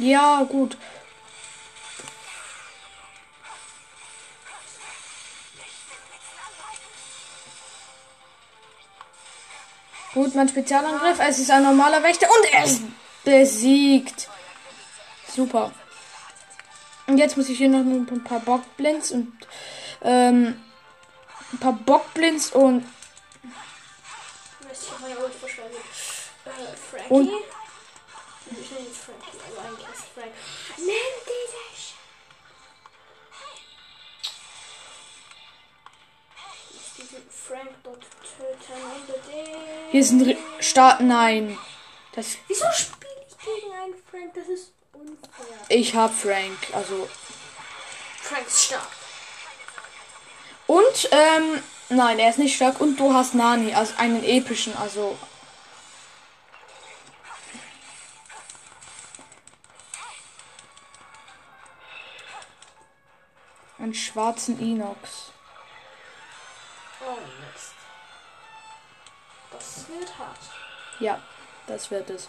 Ja, 0.00 0.44
gut. 0.44 0.78
Gut, 10.14 10.34
mein 10.34 10.48
Spezialangriff. 10.48 11.20
Es 11.20 11.38
ist 11.38 11.50
ein 11.50 11.62
normaler 11.62 12.02
Wächter 12.02 12.26
und 12.30 12.52
er 12.52 12.64
ist 12.64 12.82
besiegt. 13.24 14.28
Super. 15.28 15.70
Und 17.06 17.18
jetzt 17.18 17.36
muss 17.36 17.50
ich 17.50 17.58
hier 17.58 17.68
noch 17.68 17.80
ein 17.80 18.24
paar 18.24 18.40
Bockblinds 18.40 19.10
und 19.12 19.32
ähm, 20.02 20.60
ein 21.52 21.58
paar 21.58 21.74
Bockblinds 21.74 22.52
und 22.52 22.86
Mist, 27.10 27.49
Frank 37.50 37.70
dort 37.82 38.00
töten, 38.02 38.80
unbedingt. 38.94 39.58
hier 39.90 40.00
ist 40.00 40.12
ein 40.12 40.36
Start. 40.60 41.00
Nein. 41.00 41.58
Das, 42.12 42.36
Wieso 42.46 42.64
spiele 42.72 43.10
ich 43.26 43.36
gegen 43.38 43.72
einen 43.72 43.94
Frank? 44.08 44.34
Das 44.34 44.46
ist 44.46 44.72
unfair. 44.92 45.56
ich 45.68 45.92
hab 45.96 46.14
Frank. 46.14 46.58
Also 46.72 47.08
Frank 48.22 48.46
ist 48.46 48.66
stark. 48.66 48.86
Und, 50.68 51.08
ähm, 51.10 51.60
nein, 51.88 52.20
er 52.20 52.30
ist 52.30 52.38
nicht 52.38 52.54
stark. 52.54 52.80
Und 52.80 53.00
du 53.00 53.12
hast 53.12 53.34
Nani, 53.34 53.74
also 53.74 53.94
einen 53.96 54.22
epischen, 54.22 54.76
also. 54.76 55.18
Einen 63.76 63.94
schwarzen 63.94 64.60
Inox. 64.60 65.32
Mist. 67.16 67.74
Das 69.52 69.88
wird 69.88 70.18
hart. 70.18 70.38
Ja, 71.00 71.20
das 71.66 71.90
wird 71.90 72.10
es. 72.10 72.28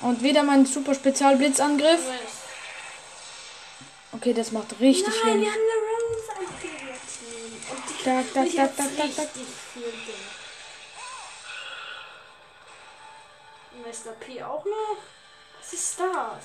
Und 0.00 0.22
wieder 0.22 0.42
mein 0.42 0.64
super 0.64 0.94
Spezialblitzangriff. 0.94 2.00
Okay, 4.12 4.32
das 4.32 4.50
macht 4.50 4.80
richtig 4.80 5.14
Nein, 5.24 5.34
Wind. 5.34 5.42
wir 5.42 5.50
haben 5.52 5.60
eine 5.60 5.78
Rose. 5.86 6.32
Und 6.40 7.82
die 7.92 8.04
Da, 8.04 8.22
da, 8.34 8.44
da, 8.44 8.66
da, 8.76 8.84
da, 8.96 9.06
da. 9.06 9.22
Mr. 13.86 14.12
P 14.20 14.42
auch 14.42 14.64
noch? 14.64 14.96
Was 15.60 15.72
ist 15.72 16.00
das? 16.00 16.44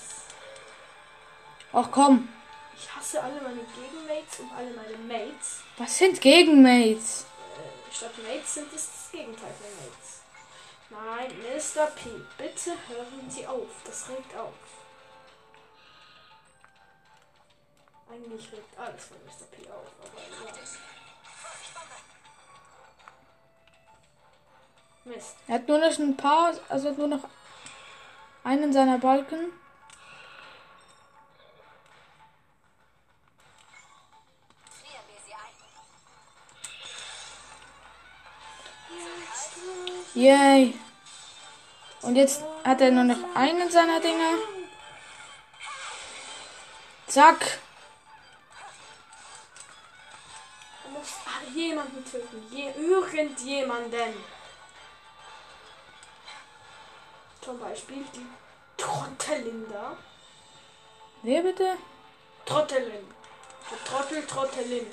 Ach 1.74 1.88
komm, 1.92 2.30
Ich 2.77 2.94
hasse 2.96 3.22
alle 3.24 3.41
meine 3.41 3.62
Gegenmates 3.62 4.39
und 4.39 4.51
alle 4.51 4.72
meine 4.72 4.98
Mates. 4.98 5.62
was 5.77 5.98
sind 5.98 6.20
Gegenmates? 6.20 7.25
Äh, 7.58 7.94
statt 7.94 8.12
Mates 8.17 8.53
sind 8.55 8.67
es 8.74 8.88
das 8.91 9.12
Gegenteil 9.12 9.51
von 9.60 9.67
Mates. 9.86 10.22
Nein, 10.89 11.32
Mr. 11.39 11.88
P, 11.88 12.10
bitte 12.38 12.72
hören 12.88 13.29
Sie 13.29 13.46
auf. 13.48 13.70
Das 13.86 14.10
regt 14.10 14.36
auf. 14.38 14.53
Eigentlich 18.10 18.51
regt 18.51 18.77
alles 18.77 19.05
von 19.05 19.17
Mr. 19.25 19.46
P 19.51 19.70
auf, 19.70 19.88
aber 20.00 20.22
egal. 20.22 20.53
Mist. 25.05 25.36
Er 25.48 25.55
hat 25.55 25.67
nur 25.67 25.77
noch 25.77 26.00
ein 26.00 26.17
paar, 26.17 26.53
also 26.70 26.91
nur 26.91 27.08
noch 27.08 27.29
einen 28.44 28.74
seiner 28.74 28.98
Balken. 28.98 29.51
Yay. 40.16 40.74
Und 42.02 42.16
jetzt 42.16 42.42
hat 42.64 42.80
er 42.80 42.92
nur 42.92 43.04
noch 43.04 43.36
einen 43.36 43.70
seiner 43.70 44.00
Dinger. 44.00 44.36
Zack. 47.08 47.60
Er 50.86 50.92
muss 50.92 51.10
muss 51.26 51.54
jemanden 51.54 52.06
töten. 52.06 52.48
Je 52.50 52.72
irgendjemanden. 52.72 54.24
Zum 57.42 57.60
Beispiel 57.60 58.06
die 58.16 58.28
Trottelin 58.78 59.66
da. 59.70 59.98
Wer 61.24 61.42
bitte? 61.42 61.78
Trottelin. 62.46 63.14
Die 63.70 63.90
Trottel, 63.90 64.26
Trottelin. 64.26 64.88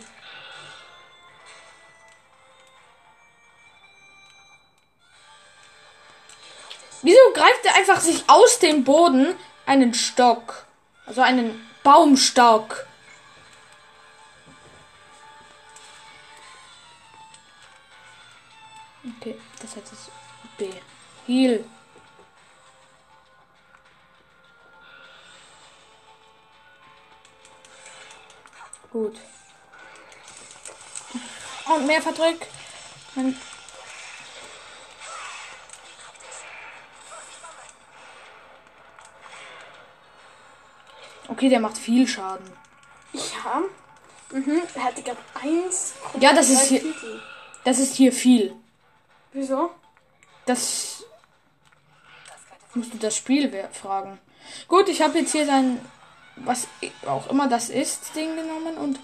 Wieso 7.02 7.18
greift 7.34 7.64
er 7.64 7.74
einfach 7.74 8.00
sich 8.00 8.24
aus 8.28 8.60
dem 8.60 8.84
Boden 8.84 9.34
einen 9.66 9.92
Stock? 9.92 10.66
Also 11.04 11.20
einen 11.20 11.68
Baumstock. 11.82 12.86
Okay, 19.18 19.36
das 19.60 19.76
heißt 19.76 19.92
es 19.92 20.10
B. 20.56 20.70
Heal. 21.26 21.64
Gut. 28.92 29.16
Und 31.66 31.86
mehr 31.86 32.02
verdrückt. 32.02 32.46
Mein 33.14 33.36
Okay, 41.28 41.48
der 41.48 41.60
macht 41.60 41.78
viel 41.78 42.06
Schaden. 42.06 42.50
Ja. 43.12 43.62
Mhm. 44.30 44.62
Er 44.74 44.84
hatte 44.84 45.02
gerade 45.02 45.18
eins. 45.42 45.94
Ja, 46.18 46.32
das 46.32 46.48
ist 46.48 46.62
hier- 46.66 46.80
Titel. 46.80 47.20
Das 47.64 47.78
ist 47.78 47.94
hier 47.94 48.12
viel. 48.12 48.54
Wieso? 49.32 49.70
Das 50.46 51.04
musst 52.74 52.92
du 52.92 52.98
das 52.98 53.16
Spiel 53.16 53.68
fragen. 53.72 54.18
Gut, 54.66 54.88
ich 54.88 55.00
habe 55.00 55.18
jetzt 55.20 55.32
hier 55.32 55.46
sein, 55.46 55.80
was 56.36 56.66
auch 57.06 57.28
immer 57.28 57.48
das 57.48 57.68
ist, 57.68 58.14
Ding 58.16 58.34
genommen 58.34 58.76
und 58.78 58.98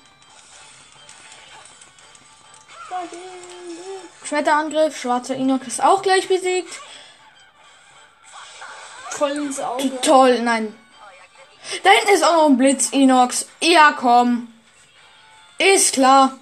Schmetterangriff, 4.25 4.99
schwarzer 5.01 5.37
Inox 5.37 5.67
ist 5.67 5.83
auch 5.83 6.03
gleich 6.03 6.29
besiegt. 6.29 6.81
Voll 9.11 9.31
ins 9.33 9.61
Auge. 9.61 10.01
Toll, 10.01 10.43
nein. 10.43 10.75
Da 11.83 11.91
hinten 11.91 12.15
ist 12.15 12.25
auch 12.25 12.33
noch 12.33 12.47
ein 12.47 12.57
Blitz 12.57 12.91
Inox. 12.91 13.47
Ja, 13.61 13.93
komm. 13.93 14.53
Ist 15.59 15.95
klar. 15.95 16.39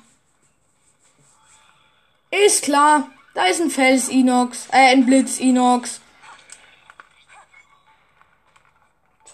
Ist 2.31 2.65
klar. 2.65 3.09
Da 3.37 3.45
ist 3.45 3.61
ein 3.61 3.71
Fels 3.71 4.09
Inox, 4.09 4.67
äh, 4.69 4.93
ein 4.93 5.05
Blitz 5.05 5.39
Inox. 5.39 6.01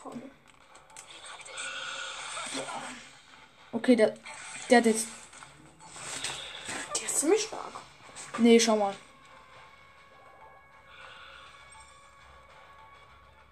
Toll. 0.02 0.20
Okay, 3.70 3.94
der, 3.94 4.14
der 4.68 4.78
hat 4.78 4.86
jetzt. 4.86 5.06
Die 6.96 7.04
ist 7.04 7.20
ziemlich 7.20 7.42
stark. 7.42 7.74
Nee, 8.38 8.58
schau 8.58 8.76
mal. 8.76 8.96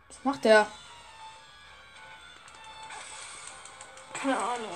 Was 0.09 0.25
macht 0.25 0.45
der? 0.45 0.67
Keine 4.21 4.37
Ahnung. 4.37 4.69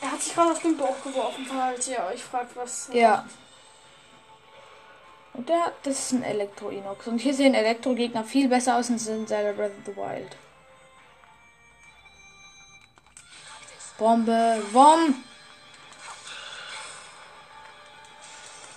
Er 0.00 0.12
hat 0.12 0.22
sich 0.22 0.34
gerade 0.34 0.52
auf 0.52 0.62
den 0.62 0.76
Bauch 0.76 1.02
geworfen, 1.02 1.44
falls 1.46 1.88
ihr 1.88 2.04
euch 2.04 2.22
fragt, 2.22 2.54
was. 2.56 2.88
Ja. 2.92 3.24
Und 5.32 5.48
der, 5.48 5.72
das 5.82 5.98
ist 5.98 6.12
ein 6.12 6.22
Elektro-Inox. 6.22 7.06
Und 7.08 7.18
hier 7.18 7.34
sehen 7.34 7.54
Elektro-Gegner 7.54 8.24
viel 8.24 8.48
besser 8.48 8.76
aus 8.76 8.90
als 8.90 9.06
in 9.06 9.26
Zelda 9.26 9.52
Breath 9.52 9.72
of 9.72 9.86
the 9.86 9.96
Wild. 9.96 10.36
Bombe, 13.98 14.62
Wom! 14.72 15.24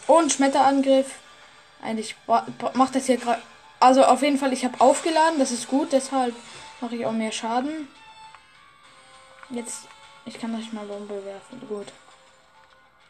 Und 0.08 0.32
Schmetterangriff. 0.34 1.14
Eigentlich 1.84 2.16
macht 2.74 2.96
das 2.96 3.06
hier 3.06 3.18
gerade. 3.18 3.42
Also 3.80 4.04
auf 4.04 4.22
jeden 4.22 4.38
Fall, 4.38 4.54
ich 4.54 4.66
habe 4.66 4.80
aufgeladen, 4.82 5.40
das 5.40 5.52
ist 5.52 5.68
gut, 5.68 5.92
deshalb 5.92 6.36
mache 6.80 6.96
ich 6.96 7.06
auch 7.06 7.12
mehr 7.12 7.32
Schaden. 7.32 7.88
Jetzt, 9.52 9.88
ich 10.26 10.40
kann 10.40 10.56
euch 10.56 10.72
mal 10.72 10.86
Bombe 10.86 11.24
werfen. 11.26 11.62
Gut. 11.68 11.88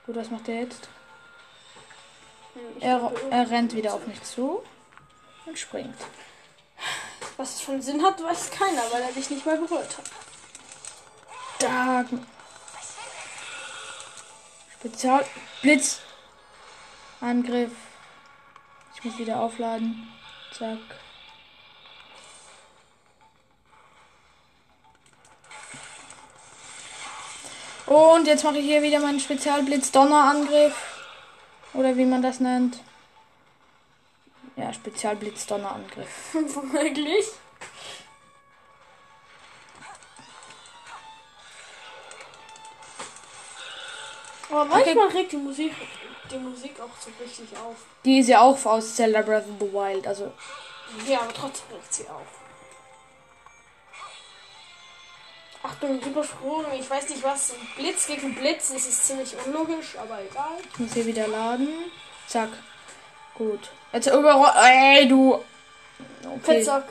Gut, 0.06 0.16
was 0.16 0.30
macht 0.32 0.50
er 0.50 0.62
jetzt? 0.62 0.90
Er, 2.80 3.12
er 3.30 3.50
rennt 3.50 3.76
wieder 3.76 3.94
auf 3.94 4.08
mich 4.08 4.22
zu 4.24 4.64
und 5.46 5.58
springt. 5.58 5.96
Was 7.38 7.62
es 7.62 7.70
einen 7.70 7.82
Sinn 7.82 8.04
hat, 8.04 8.22
weiß 8.22 8.52
keiner, 8.52 8.82
weil 8.92 9.04
er 9.04 9.12
dich 9.12 9.30
nicht 9.30 9.46
mal 9.46 9.58
berührt 9.58 9.98
hat. 9.98 10.12
Da. 11.60 12.06
Spezial. 14.80 15.26
Blitz. 15.62 16.00
Angriff. 17.22 17.72
Ich 18.96 19.04
muss 19.04 19.18
wieder 19.20 19.40
aufladen. 19.40 20.08
Zack. 20.52 20.80
Und 27.92 28.26
jetzt 28.26 28.46
mache 28.46 28.60
ich 28.60 28.64
hier 28.64 28.82
wieder 28.82 29.02
meinen 29.02 29.20
Spezialblitz 29.20 29.92
Donnerangriff. 29.92 30.74
Oder 31.74 31.98
wie 31.98 32.06
man 32.06 32.22
das 32.22 32.40
nennt. 32.40 32.80
Ja, 34.56 34.72
Spezialblitz 34.72 35.46
Donnerangriff. 35.46 36.34
Wirklich? 36.34 37.26
Aber 44.50 44.64
manchmal 44.64 45.08
regt 45.10 45.34
die 45.34 45.38
Musik, 45.38 45.74
die 46.32 46.38
Musik 46.38 46.80
auch 46.80 46.98
so 46.98 47.10
richtig 47.22 47.58
auf. 47.58 47.76
Die 48.06 48.20
ist 48.20 48.30
ja 48.30 48.40
auch 48.40 48.66
aus 48.66 48.96
Zelda 48.96 49.22
Breath 49.22 49.50
of 49.50 49.56
the 49.60 49.74
Wild. 49.74 50.08
Also 50.08 50.32
Ja, 51.10 51.20
aber 51.24 51.34
trotzdem 51.34 51.76
regt 51.76 51.94
sie 51.94 52.08
auf. 52.08 52.41
Achtung, 55.64 56.00
Übersprung, 56.02 56.66
ich 56.78 56.90
weiß 56.90 57.10
nicht 57.10 57.24
was. 57.24 57.54
Blitz 57.78 58.08
gegen 58.08 58.34
Blitz, 58.36 58.70
das 58.74 58.88
ist 58.88 59.06
ziemlich 59.06 59.36
unlogisch, 59.46 59.96
aber 60.02 60.20
egal. 60.22 60.58
Ich 60.74 60.80
muss 60.80 60.94
hier 60.94 61.06
wieder 61.06 61.28
laden. 61.28 61.70
Zack. 62.28 62.50
Gut. 63.36 63.70
Jetzt 63.94 64.08
überrollt. 64.08 64.54
Ey, 64.64 65.08
du. 65.08 65.36
Okay. 66.24 66.40
Fettsack. 66.44 66.86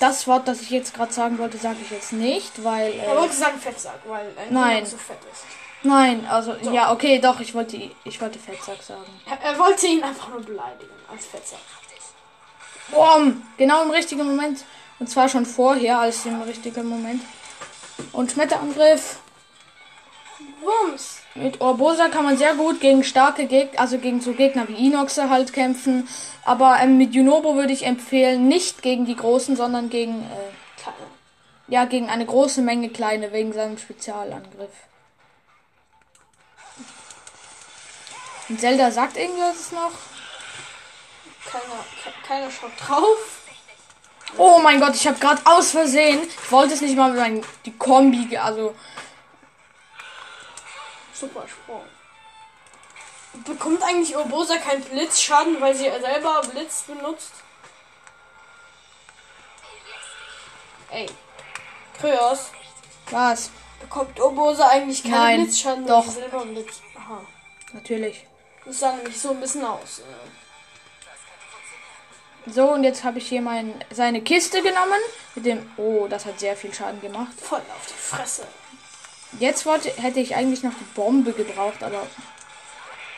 Das 0.00 0.26
Wort, 0.26 0.46
das 0.46 0.62
ich 0.62 0.70
jetzt 0.70 0.94
gerade 0.94 1.12
sagen 1.12 1.38
wollte, 1.38 1.58
sage 1.58 1.76
ich 1.82 1.90
jetzt 1.90 2.12
nicht, 2.12 2.62
weil. 2.64 2.92
Er 2.94 3.12
Äh, 3.12 3.16
wollte 3.16 3.34
sagen 3.34 3.58
Fettsack, 3.58 3.98
weil 4.06 4.26
ein 4.38 4.52
Nein. 4.54 4.76
Hund 4.78 4.88
so 4.88 4.96
fett 4.96 5.18
ist. 5.32 5.42
nein, 5.82 6.24
also. 6.30 6.54
So. 6.62 6.72
Ja, 6.72 6.92
okay, 6.92 7.18
doch, 7.18 7.40
ich 7.40 7.52
wollte, 7.54 7.76
ich 8.04 8.20
wollte 8.20 8.38
Fettsack 8.38 8.82
sagen. 8.82 9.04
Er, 9.28 9.40
er 9.50 9.58
wollte 9.58 9.86
ihn 9.86 10.02
einfach 10.02 10.28
nur 10.28 10.40
beleidigen 10.40 10.92
als 11.10 11.26
Fettsack. 11.26 11.58
Boom! 12.90 13.42
Genau 13.58 13.82
im 13.82 13.90
richtigen 13.90 14.24
Moment. 14.24 14.64
Und 14.98 15.10
zwar 15.10 15.28
schon 15.28 15.44
vorher 15.44 15.98
als 16.00 16.24
im 16.24 16.40
richtigen 16.42 16.88
Moment. 16.88 17.22
Und 18.12 18.32
Schmetterangriff. 18.32 19.18
Wumms. 20.60 21.18
Mit 21.34 21.60
Urbosa 21.60 22.08
kann 22.08 22.24
man 22.24 22.36
sehr 22.36 22.54
gut 22.54 22.80
gegen 22.80 23.04
starke 23.04 23.46
Gegner, 23.46 23.78
also 23.80 23.98
gegen 23.98 24.20
so 24.20 24.32
Gegner 24.32 24.66
wie 24.68 24.86
Inoxe 24.86 25.30
halt 25.30 25.52
kämpfen. 25.52 26.08
Aber 26.44 26.78
ähm, 26.80 26.98
mit 26.98 27.14
Junobo 27.14 27.54
würde 27.54 27.72
ich 27.72 27.86
empfehlen, 27.86 28.48
nicht 28.48 28.82
gegen 28.82 29.04
die 29.06 29.14
großen, 29.16 29.56
sondern 29.56 29.88
gegen, 29.88 30.22
äh, 30.22 30.80
Kleine. 30.82 30.96
ja, 31.68 31.84
gegen 31.84 32.08
eine 32.08 32.26
große 32.26 32.60
Menge 32.60 32.88
kleine, 32.88 33.32
wegen 33.32 33.52
seinem 33.52 33.78
Spezialangriff. 33.78 34.70
Und 38.48 38.60
Zelda 38.60 38.90
sagt 38.90 39.16
irgendwas 39.16 39.70
noch. 39.72 39.92
Keiner, 41.50 41.84
ke- 42.02 42.26
keiner 42.26 42.50
schaut 42.50 42.72
drauf. 42.80 43.42
Oh 44.36 44.58
mein 44.58 44.80
Gott, 44.80 44.94
ich 44.94 45.06
habe 45.06 45.18
gerade 45.18 45.40
aus 45.44 45.70
Versehen, 45.70 46.22
ich 46.22 46.52
wollte 46.52 46.74
es 46.74 46.80
nicht 46.80 46.96
mal 46.96 47.10
mit 47.10 47.20
meinem, 47.20 47.42
die 47.64 47.76
Kombi, 47.76 48.36
also, 48.36 48.74
Super 51.12 51.46
Sprung. 51.48 51.82
Bekommt 53.44 53.82
eigentlich 53.82 54.16
Urbosa 54.16 54.56
keinen 54.58 54.82
Blitzschaden, 54.84 55.60
weil 55.60 55.74
sie 55.74 55.90
selber 56.00 56.42
Blitz 56.52 56.82
benutzt? 56.82 57.32
Ey. 60.90 61.06
Kryos. 61.98 62.50
was? 63.10 63.50
Bekommt 63.80 64.18
Urbosa 64.20 64.68
eigentlich 64.68 65.02
keinen 65.02 65.12
Nein, 65.12 65.42
Blitzschaden, 65.44 65.86
doch. 65.86 66.06
Blitz. 66.06 66.80
Aha. 66.96 67.20
Natürlich. 67.72 68.26
Das 68.64 68.80
sah 68.80 68.92
nämlich 68.92 69.20
so 69.20 69.30
ein 69.30 69.40
bisschen 69.40 69.64
aus. 69.64 70.00
äh. 70.00 70.47
So, 72.52 72.70
und 72.72 72.84
jetzt 72.84 73.04
habe 73.04 73.18
ich 73.18 73.28
hier 73.28 73.42
mein, 73.42 73.74
seine 73.90 74.22
Kiste 74.22 74.62
genommen. 74.62 75.00
Mit 75.34 75.44
dem, 75.46 75.70
oh, 75.76 76.06
das 76.08 76.24
hat 76.24 76.40
sehr 76.40 76.56
viel 76.56 76.72
Schaden 76.72 77.00
gemacht. 77.00 77.32
Voll 77.40 77.58
auf 77.58 77.86
die 77.86 77.94
Fresse. 77.94 78.46
Jetzt 79.38 79.66
wollte, 79.66 79.90
hätte 79.90 80.20
ich 80.20 80.34
eigentlich 80.34 80.62
noch 80.62 80.72
die 80.72 80.84
Bombe 80.94 81.32
gebraucht, 81.32 81.82
aber 81.82 82.06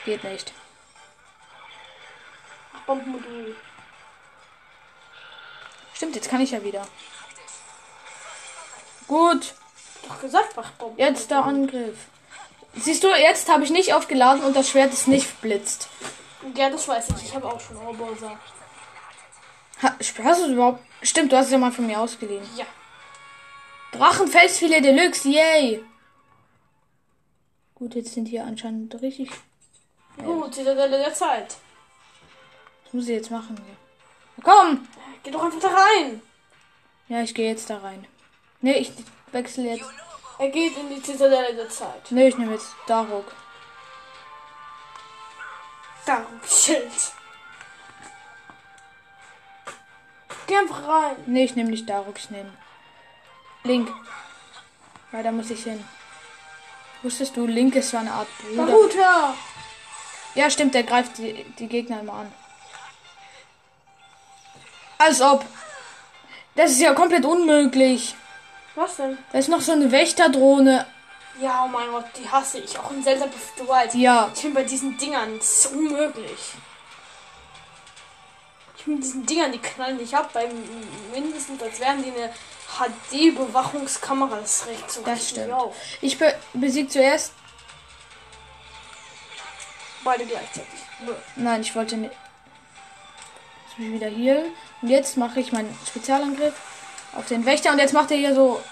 geht 0.05 0.25
nicht. 0.25 0.53
Bombenmodul. 2.87 3.55
Stimmt, 5.95 6.17
jetzt 6.17 6.29
kann 6.29 6.41
ich 6.41 6.51
ja 6.51 6.65
wieder. 6.65 6.87
Gut, 9.07 9.55
Doch 10.09 10.21
gesagt, 10.21 10.57
mach 10.57 10.71
Bomben. 10.73 10.99
jetzt 10.99 11.31
der 11.31 11.45
Angriff. 11.45 11.97
Siehst 12.75 13.05
du, 13.05 13.09
jetzt 13.09 13.49
habe 13.49 13.63
ich 13.65 13.71
nicht 13.71 13.93
aufgeladen 13.95 14.43
und 14.43 14.57
das 14.57 14.71
Schwert 14.71 14.93
ist 14.93 15.09
nicht 15.09 15.41
blitzt. 15.41 15.89
Ja, 16.57 16.71
das 16.71 16.89
weiß 16.89 17.09
ich. 17.11 17.29
Ich 17.29 17.35
habe 17.35 17.47
auch 17.47 17.61
schon 17.61 17.77
Roboter. 17.77 18.39
Ha, 19.83 19.97
hast 20.25 20.43
du 20.43 20.53
überhaupt? 20.53 20.83
Stimmt, 21.03 21.33
du 21.33 21.37
hast 21.37 21.47
es 21.47 21.53
ja 21.53 21.59
mal 21.59 21.73
von 21.73 21.87
mir 21.87 21.99
ausgeliehen. 21.99 22.43
Ja. 22.57 22.67
Drachenfelsfilet 23.93 24.85
Deluxe, 24.85 25.29
yay! 25.29 25.83
Gut, 27.75 27.95
jetzt 27.95 28.13
sind 28.13 28.27
hier 28.27 28.45
anscheinend 28.45 29.01
richtig. 29.01 29.31
Gut, 30.19 30.55
Zitadelle 30.55 30.99
der 30.99 31.15
Zeit. 31.15 31.57
Was 32.85 32.93
muss 32.93 33.05
ich 33.05 33.11
jetzt 33.11 33.31
machen? 33.31 33.57
hier? 33.57 34.45
Komm! 34.45 34.87
Geh 35.23 35.31
doch 35.31 35.45
einfach 35.45 35.61
da 35.61 35.69
rein. 35.69 36.21
Ja, 37.09 37.23
ich 37.23 37.35
gehe 37.35 37.49
jetzt 37.49 37.71
da 37.71 37.79
rein. 37.79 38.07
Nee, 38.61 38.79
ich 38.79 38.93
wechsle 39.33 39.65
jetzt. 39.65 39.91
Er 40.39 40.49
geht 40.49 40.77
in 40.77 40.89
die 40.95 41.03
Zitadelle 41.03 41.55
der 41.55 41.69
Zeit. 41.69 42.11
Nee, 42.11 42.29
ich 42.29 42.37
nehme 42.37 42.53
jetzt 42.53 42.75
Daruk. 42.87 43.33
Darum 46.07 46.41
Schild. 46.47 46.91
Geh 50.51 50.57
einfach 50.57 50.89
rein. 50.89 51.15
Nee, 51.27 51.45
ich 51.45 51.55
nehme 51.55 51.71
nicht 51.71 51.89
Daruk, 51.89 52.19
ich 52.19 52.29
nehme 52.31 52.51
Link. 53.63 53.89
Weil 55.13 55.23
da 55.23 55.31
muss 55.31 55.49
ich 55.49 55.63
hin. 55.63 55.85
Wusstest 57.05 57.37
du, 57.37 57.47
Link 57.47 57.77
ist 57.77 57.91
so 57.91 57.99
eine 57.99 58.11
Art 58.11 58.27
Bruder? 58.41 58.67
Naruto. 58.67 59.35
Ja, 60.35 60.51
stimmt, 60.51 60.75
der 60.75 60.83
greift 60.83 61.19
die, 61.19 61.45
die 61.57 61.69
Gegner 61.69 62.01
immer 62.01 62.15
an. 62.15 62.33
Als 64.99 65.21
ob. 65.21 65.45
Das 66.57 66.73
ist 66.73 66.81
ja 66.81 66.95
komplett 66.95 67.25
unmöglich. 67.25 68.17
Was 68.75 68.97
denn? 68.97 69.19
Da 69.31 69.39
ist 69.39 69.49
noch 69.49 69.61
so 69.61 69.71
eine 69.71 69.93
Wächterdrohne. 69.93 70.85
Ja, 71.41 71.63
oh 71.65 71.69
mein 71.69 71.93
Gott, 71.93 72.07
die 72.19 72.29
hasse 72.29 72.59
ich. 72.59 72.77
Auch 72.77 72.91
in 72.91 73.05
Zelda 73.05 73.27
Breath 73.27 73.37
of 73.37 73.53
the 73.57 73.69
Wild. 73.69 73.95
Ja, 73.95 74.29
Ich 74.35 74.43
bin 74.43 74.55
bei 74.55 74.65
diesen 74.65 74.99
Dingern 74.99 75.39
das 75.39 75.67
ist 75.67 75.73
unmöglich. 75.73 76.55
Ich 78.81 78.87
bin 78.87 78.95
mit 78.95 79.05
diesen 79.05 79.27
Dingern, 79.27 79.53
die 79.53 79.59
knallen 79.59 79.99
dich 79.99 80.17
ab, 80.17 80.31
beim 80.33 80.49
mindestens 81.13 81.63
als 81.63 81.79
wären 81.81 82.03
die 82.03 82.11
eine 82.13 82.33
HD-Bewachungskamera. 82.79 84.37
Das 84.41 84.67
regt 84.67 84.91
so 84.91 85.03
Das 85.03 85.29
stimmt. 85.29 85.53
auf. 85.53 85.77
ich 86.01 86.17
be 86.17 86.35
besieg 86.55 86.91
zuerst. 86.91 87.35
Beide 90.03 90.25
gleichzeitig. 90.25 90.81
Nein, 91.37 91.61
ich 91.61 91.77
wollte 91.77 91.99
nicht. 91.99 92.13
Jetzt 93.67 93.79
muss 93.79 93.87
ich 93.87 93.93
wieder 93.93 94.09
healen. 94.09 94.53
Und 94.81 94.89
jetzt 94.89 95.19
mache 95.19 95.41
ich 95.41 95.53
meinen 95.53 95.79
Spezialangriff 95.87 96.55
auf 97.15 97.27
den 97.27 97.45
Wächter. 97.45 97.73
Und 97.73 97.81
jetzt 97.81 97.93
macht 97.93 98.11
er 98.11 98.17
hier 98.17 98.35
so. 98.35 98.63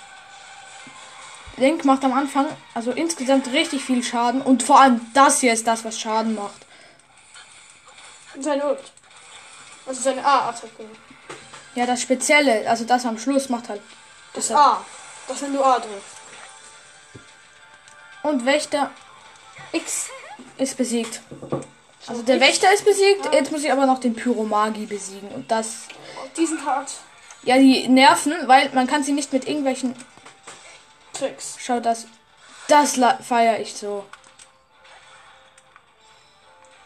Link 1.58 1.84
macht 1.84 2.02
am 2.02 2.14
Anfang 2.14 2.46
also 2.72 2.92
insgesamt 2.92 3.48
richtig 3.52 3.84
viel 3.84 4.02
Schaden. 4.02 4.40
Und 4.40 4.62
vor 4.62 4.80
allem 4.80 5.02
das 5.12 5.40
hier 5.40 5.52
ist 5.52 5.66
das, 5.66 5.84
was 5.84 6.00
Schaden 6.00 6.34
macht. 6.34 6.64
Und 8.34 8.42
seine 8.42 8.64
Ult. 8.70 8.80
Also 9.88 10.02
seine 10.02 10.24
A-Attacke. 10.24 10.84
Ja, 11.74 11.86
das 11.86 12.02
Spezielle, 12.02 12.68
also 12.68 12.84
das 12.84 13.06
am 13.06 13.18
Schluss 13.18 13.48
macht 13.48 13.70
halt. 13.70 13.80
Das 14.34 14.48
Das 14.48 14.56
A. 14.56 14.84
Das, 15.26 15.40
wenn 15.42 15.54
du 15.54 15.64
A 15.64 15.78
drückst. 15.78 16.16
Und 18.22 18.44
Wächter 18.44 18.90
X 19.72 20.08
ist 20.58 20.76
besiegt. 20.76 21.22
Also 22.06 22.22
der 22.22 22.40
Wächter 22.40 22.72
ist 22.72 22.84
besiegt. 22.84 23.32
Jetzt 23.32 23.50
muss 23.50 23.64
ich 23.64 23.72
aber 23.72 23.86
noch 23.86 23.98
den 23.98 24.14
Pyromagi 24.14 24.86
besiegen. 24.86 25.28
Und 25.30 25.50
das. 25.50 25.82
Die 26.36 26.46
sind 26.46 26.64
hart. 26.64 26.92
Ja, 27.44 27.56
die 27.56 27.88
nerven, 27.88 28.34
weil 28.46 28.70
man 28.70 28.86
kann 28.86 29.02
sie 29.02 29.12
nicht 29.12 29.32
mit 29.32 29.46
irgendwelchen. 29.46 29.94
Tricks. 31.14 31.56
Schau 31.58 31.80
das. 31.80 32.06
Das 32.68 32.98
feiere 33.26 33.60
ich 33.60 33.74
so. 33.74 34.04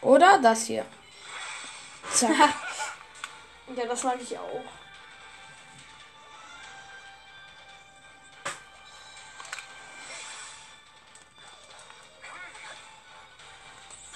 Oder 0.01 0.38
das 0.38 0.65
hier. 0.65 0.85
Zack. 2.12 2.31
Ja, 3.77 3.87
das 3.87 4.05
mag 4.05 4.19
ich 4.21 4.39
auch. 4.39 4.63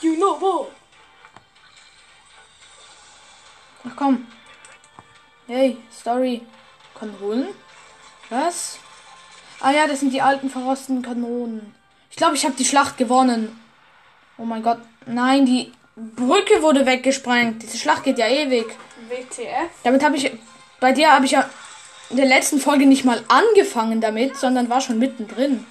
You 0.02 0.14
know 0.16 0.40
wo? 0.40 0.70
Ach 3.88 3.96
komm. 3.96 4.26
Hey, 5.46 5.78
Story. 5.92 6.42
Kanonen? 6.98 7.48
Was? 8.30 8.78
Ah 9.60 9.70
ja, 9.70 9.86
das 9.86 10.00
sind 10.00 10.12
die 10.12 10.22
alten 10.22 10.50
verrosteten 10.50 11.02
Kanonen. 11.02 11.74
Ich 12.10 12.16
glaube, 12.16 12.36
ich 12.36 12.44
habe 12.44 12.56
die 12.56 12.64
Schlacht 12.64 12.98
gewonnen. 12.98 13.58
Oh 14.38 14.44
mein 14.44 14.62
Gott. 14.62 14.80
Nein, 15.06 15.46
die 15.46 15.72
Brücke 15.96 16.62
wurde 16.62 16.84
weggesprengt. 16.84 17.62
Diese 17.62 17.78
Schlacht 17.78 18.04
geht 18.04 18.18
ja 18.18 18.26
ewig. 18.26 18.66
WTF? 19.08 19.70
Damit 19.82 20.04
habe 20.04 20.16
ich. 20.16 20.30
Bei 20.80 20.92
dir 20.92 21.12
habe 21.12 21.24
ich 21.24 21.32
ja 21.32 21.48
in 22.10 22.16
der 22.16 22.26
letzten 22.26 22.60
Folge 22.60 22.86
nicht 22.86 23.04
mal 23.04 23.24
angefangen 23.28 24.00
damit, 24.00 24.36
sondern 24.36 24.68
war 24.68 24.80
schon 24.80 24.98
mittendrin. 24.98 25.66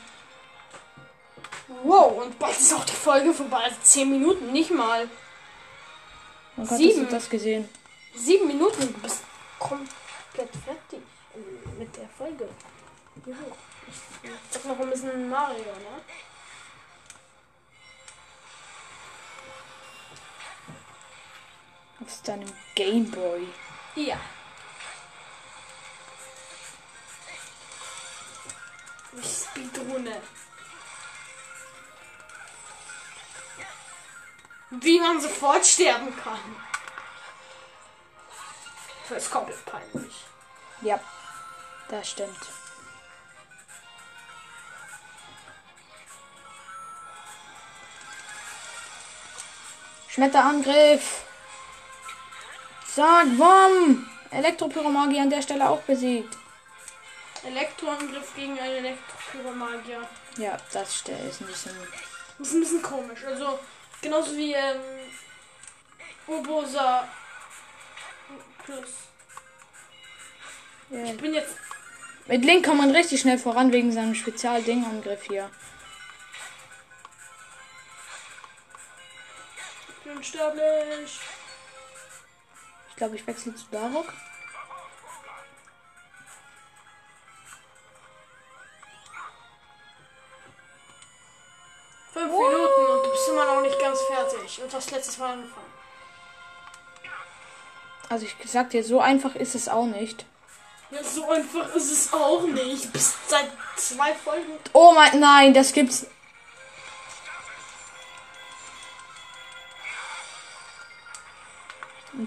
Wow, 1.83 2.23
und 2.23 2.39
bald 2.39 2.57
ist 2.57 2.73
auch 2.73 2.85
die 2.85 2.93
Folge 2.93 3.33
vorbei. 3.33 3.57
Also 3.57 3.77
10 3.83 4.09
Minuten, 4.09 4.51
nicht 4.51 4.71
mal. 4.71 5.07
Oh 6.57 6.65
Gott, 6.65 6.77
Sieben. 6.77 7.07
das 7.09 7.29
gesehen? 7.29 7.69
7 8.15 8.47
Minuten, 8.47 8.81
du 8.81 8.99
bist 9.01 9.21
komplett 9.59 9.89
fertig 10.65 10.99
äh, 11.35 11.79
mit 11.79 11.95
der 11.95 12.09
Folge. 12.17 12.49
Juhu. 13.25 13.35
Ich 14.23 14.31
sag 14.49 14.65
noch 14.65 14.79
ein 14.79 14.89
bisschen 14.89 15.29
Mario, 15.29 15.57
ne? 15.57 16.01
Auf 22.01 22.21
deinem 22.23 22.51
Gameboy. 22.75 23.47
Ja. 23.95 24.19
Ich 29.13 29.45
Speedrunne. 29.49 30.21
Wie 34.71 34.99
man 34.99 35.21
sofort 35.21 35.65
sterben 35.65 36.15
kann. 36.17 36.55
Das 39.07 39.23
ist 39.23 39.31
komplett 39.31 39.65
peinlich. 39.65 40.25
Ja, 40.81 40.99
das 41.87 42.09
stimmt. 42.09 42.49
Schmetterangriff. 50.09 51.24
Sag, 52.95 53.27
Wom. 53.37 54.09
Elektropyromagie 54.31 55.19
an 55.19 55.29
der 55.29 55.41
Stelle 55.41 55.69
auch 55.69 55.81
besiegt. 55.81 56.37
Elektroangriff 57.43 58.33
gegen 58.33 58.57
einen 58.57 58.85
Elektropyromagier. 58.85 60.07
Ja, 60.37 60.55
das 60.71 60.95
ist 60.95 61.09
ein 61.09 61.47
bisschen. 61.47 61.75
Das 62.39 62.47
ist 62.47 62.53
ein 62.53 62.59
bisschen 62.61 62.81
komisch. 62.81 63.25
Also, 63.25 63.59
genauso 64.01 64.37
wie 64.37 64.53
ähm, 64.53 64.79
Urbosa 66.25 67.05
Plus. 68.63 68.89
Ja. 70.89 71.03
Ich 71.03 71.17
bin 71.17 71.33
jetzt. 71.33 71.55
Mit 72.27 72.45
Link 72.45 72.65
kommt 72.65 72.77
man 72.77 72.91
richtig 72.91 73.19
schnell 73.19 73.37
voran 73.37 73.73
wegen 73.73 73.91
seinem 73.91 74.15
Spezialdingangriff 74.15 75.23
hier. 75.23 75.49
Ich 79.89 80.03
bin 80.05 80.15
unsterblich. 80.15 81.19
Ich 82.95 82.97
glaube, 82.97 83.17
ich 83.17 83.27
wechsle 83.27 83.53
zu 83.53 83.65
Darok. 83.71 84.05
Fünf 92.13 92.31
Minuten 92.31 92.91
und 92.93 93.05
du 93.05 93.11
bist 93.11 93.27
immer 93.27 93.45
noch 93.53 93.61
nicht 93.63 93.77
ganz 93.81 93.99
fertig. 93.99 94.61
Und 94.63 94.73
hast 94.73 94.91
letztes 94.91 95.17
Mal 95.17 95.33
angefangen. 95.33 95.73
Also 98.07 98.25
ich 98.27 98.35
sag 98.49 98.69
dir, 98.69 98.81
so 98.81 99.01
einfach 99.01 99.35
ist 99.35 99.55
es 99.55 99.67
auch 99.67 99.87
nicht. 99.87 100.25
Ja, 100.89 101.03
so 101.03 101.29
einfach 101.29 101.75
ist 101.75 101.91
es 101.91 102.13
auch 102.13 102.43
nicht. 102.43 102.93
Bist 102.93 103.15
seit 103.27 103.51
zwei 103.75 104.13
Folgen. 104.13 104.53
Oh 104.71 104.93
mein, 104.95 105.19
nein, 105.19 105.53
das 105.53 105.73
gibt's. 105.73 106.07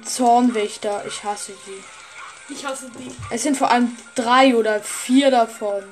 Zornwächter. 0.03 1.05
Ich 1.07 1.25
hasse 1.25 1.53
die. 1.67 2.53
Ich 2.53 2.65
hasse 2.65 2.91
die. 2.91 3.15
Es 3.31 3.43
sind 3.43 3.57
vor 3.57 3.71
allem 3.71 3.97
drei 4.15 4.55
oder 4.55 4.81
vier 4.81 5.31
davon. 5.31 5.85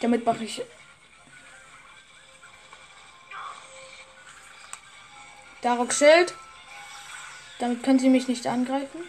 Damit 0.00 0.24
mache 0.24 0.44
ich. 0.44 0.62
Darok 5.60 5.92
Schild. 5.92 6.34
Damit 7.58 7.82
können 7.82 7.98
sie 7.98 8.08
mich 8.08 8.26
nicht 8.26 8.46
angreifen. 8.46 9.02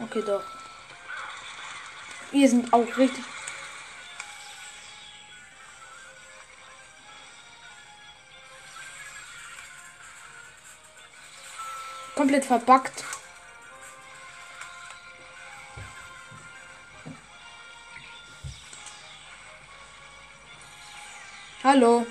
Okay, 0.00 0.22
doch. 0.24 0.44
Wir 2.30 2.48
sind 2.48 2.72
auch 2.72 2.96
richtig 2.96 3.24
Komplett 12.22 12.44
verbuggt. 12.44 13.02
Hallo. 21.64 22.06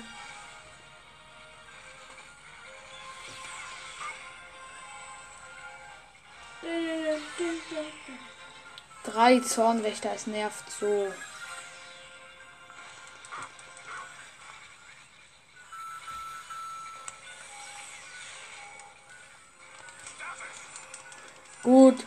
Drei 9.04 9.40
Zornwächter, 9.40 10.12
es 10.14 10.26
nervt 10.26 10.70
so. 10.78 11.10
Gut. 21.62 22.04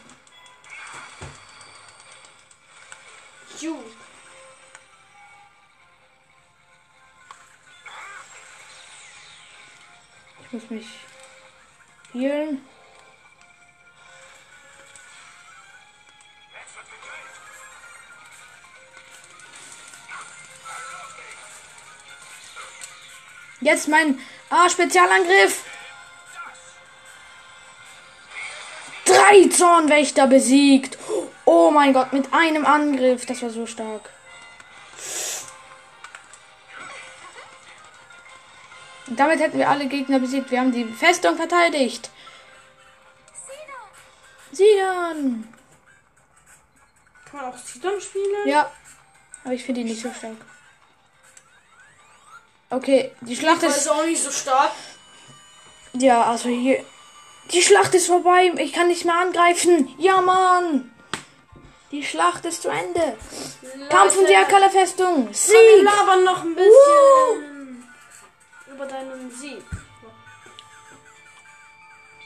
Ju. 3.62 3.78
Ich 10.44 10.52
muss 10.52 10.70
mich 10.70 10.88
healen. 12.12 12.62
Jetzt 23.62 23.88
mein 23.88 24.20
ah, 24.50 24.70
Spezialangriff. 24.70 25.64
Drei 29.26 29.50
Zornwächter 29.50 30.28
besiegt. 30.28 30.98
Oh 31.46 31.72
mein 31.72 31.94
Gott, 31.94 32.14
mit 32.14 32.32
einem 32.32 32.66
Angriff. 32.66 33.26
Das 33.26 33.42
war 33.42 33.50
so 33.50 33.66
stark. 33.66 34.10
Und 39.08 39.20
damit 39.20 39.40
hätten 39.40 39.58
wir 39.58 39.70
alle 39.70 39.88
Gegner 39.88 40.20
besiegt. 40.20 40.52
Wir 40.52 40.60
haben 40.60 40.72
die 40.72 40.86
Festung 40.86 41.38
verteidigt. 41.38 42.10
Sidon. 44.52 45.48
Kann 47.26 47.42
man 47.42 47.52
auch 47.52 47.58
Sidon 47.58 48.00
spielen? 48.00 48.48
Ja. 48.48 48.72
Aber 49.44 49.54
ich 49.54 49.64
finde 49.64 49.82
ihn 49.82 49.88
nicht 49.88 50.02
so 50.02 50.12
stark. 50.14 50.38
Okay, 52.70 53.12
die 53.22 53.36
Schlacht 53.36 53.64
ist 53.64 53.90
auch 53.90 54.06
nicht 54.06 54.22
so 54.22 54.32
stark. 54.32 54.72
Ja, 55.94 56.24
also 56.24 56.50
hier. 56.50 56.84
Die 57.52 57.62
Schlacht 57.62 57.94
ist 57.94 58.08
vorbei. 58.08 58.52
Ich 58.58 58.74
kann 58.74 58.88
nicht 58.88 59.06
mehr 59.06 59.16
angreifen. 59.16 59.90
Ja, 59.98 60.22
Mann. 60.22 60.92
Die 61.92 62.04
Schlacht 62.04 62.46
ist 62.46 62.64
zu 62.64 62.70
Ende. 62.70 63.18
Kampf 63.90 64.18
um 64.18 64.26
die 64.26 64.36
Akala 64.36 64.70
Festung. 64.70 65.28
Wir 65.28 65.34
Sieg. 65.34 65.84
labern 65.84 66.24
noch 66.24 66.44
ein 66.44 66.56
bisschen 66.56 67.84
über 68.74 68.86
deinen 68.86 69.32
Sieg. 69.32 69.64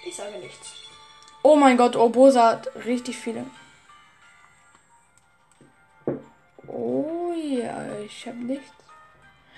Ich 0.06 0.16
sage 0.16 0.40
nichts. 0.40 0.74
Oh 1.44 1.56
mein 1.56 1.78
Gott, 1.78 1.96
Obosa 1.96 2.48
hat 2.50 2.72
richtig 2.86 3.18
viele. 3.18 3.46
Oh 6.68 7.34
ja, 7.36 8.00
ich 8.06 8.26
habe 8.26 8.38
nichts. 8.38 8.72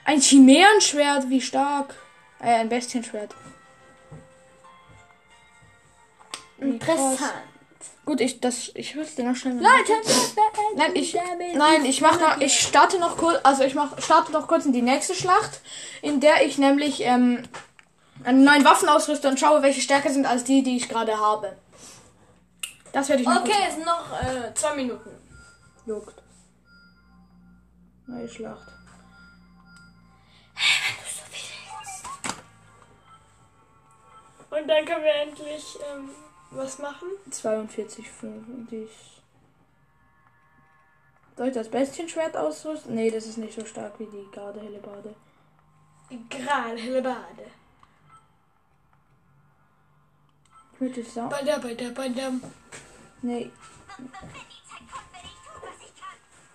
Ein 0.04 0.19
Chimärenschwert, 0.19 1.30
wie 1.30 1.41
stark. 1.41 1.95
Äh, 2.39 2.56
ein 2.56 2.69
Bestienschwert. 2.69 3.36
Krass. 6.80 7.17
Gut, 8.06 8.21
ich 8.21 8.39
das 8.39 8.71
ich 8.76 8.95
rüste 8.95 9.24
noch 9.24 9.36
schnell. 9.36 9.56
mal. 9.56 9.63
Nein, 10.76 10.91
ich 10.95 11.17
nein, 11.56 11.86
ich 11.86 12.02
mach 12.02 12.19
noch 12.19 12.39
ich 12.39 12.60
starte 12.60 13.00
noch 13.00 13.17
kurz, 13.17 13.39
also 13.43 13.63
ich 13.63 13.74
mach 13.76 14.00
starte 14.02 14.32
noch 14.32 14.47
kurz 14.47 14.65
in 14.65 14.74
die 14.74 14.82
nächste 14.82 15.15
Schlacht, 15.15 15.62
in 16.02 16.19
der 16.19 16.45
ich 16.45 16.58
nämlich 16.58 17.02
ähm, 17.02 17.43
einen 18.24 18.43
neuen 18.43 18.65
Waffen 18.65 18.89
ausrüste 18.89 19.28
und 19.28 19.39
schaue, 19.39 19.62
welche 19.63 19.82
stärker 19.82 20.12
sind 20.12 20.26
als 20.26 20.43
die, 20.43 20.63
die 20.63 20.78
ich 20.78 20.89
gerade 20.89 21.19
habe. 21.19 21.58
Das 22.91 23.10
werde 23.10 23.21
ich 23.21 23.28
noch 23.28 23.41
Okay, 23.41 23.54
es 23.67 23.76
sind 23.76 23.86
noch 23.86 24.12
äh, 24.21 24.54
zwei 24.54 24.76
Minuten. 24.76 25.10
juckt. 25.86 26.21
Neue 28.08 28.28
Schlacht. 28.28 28.67
Und 34.50 34.67
dann 34.67 34.86
können 34.86 35.04
wir 35.04 35.13
endlich 35.13 35.63
ähm, 35.93 36.10
was 36.52 36.80
machen. 36.80 37.08
42 37.30 38.10
50. 38.10 38.90
Soll 41.38 41.48
ich 41.48 41.54
das 41.54 41.70
Bestienschwert 41.70 42.38
ausrüsten? 42.38 42.94
Nee, 42.94 43.10
das 43.10 43.26
ist 43.26 43.38
nicht 43.38 43.54
so 43.54 43.66
stark 43.66 44.00
wie 44.00 44.06
die 44.06 44.28
gerade 44.32 44.60
Hellebade. 44.60 45.16
Gerade 46.30 46.78
helle 46.78 47.02
Bade. 47.02 47.48
Ich 50.74 50.82
würde 50.82 51.04
sagen. 51.04 51.30
Bada, 51.30 51.58
bada, 51.58 51.90
bada. 51.92 52.32
Nee. 53.22 53.50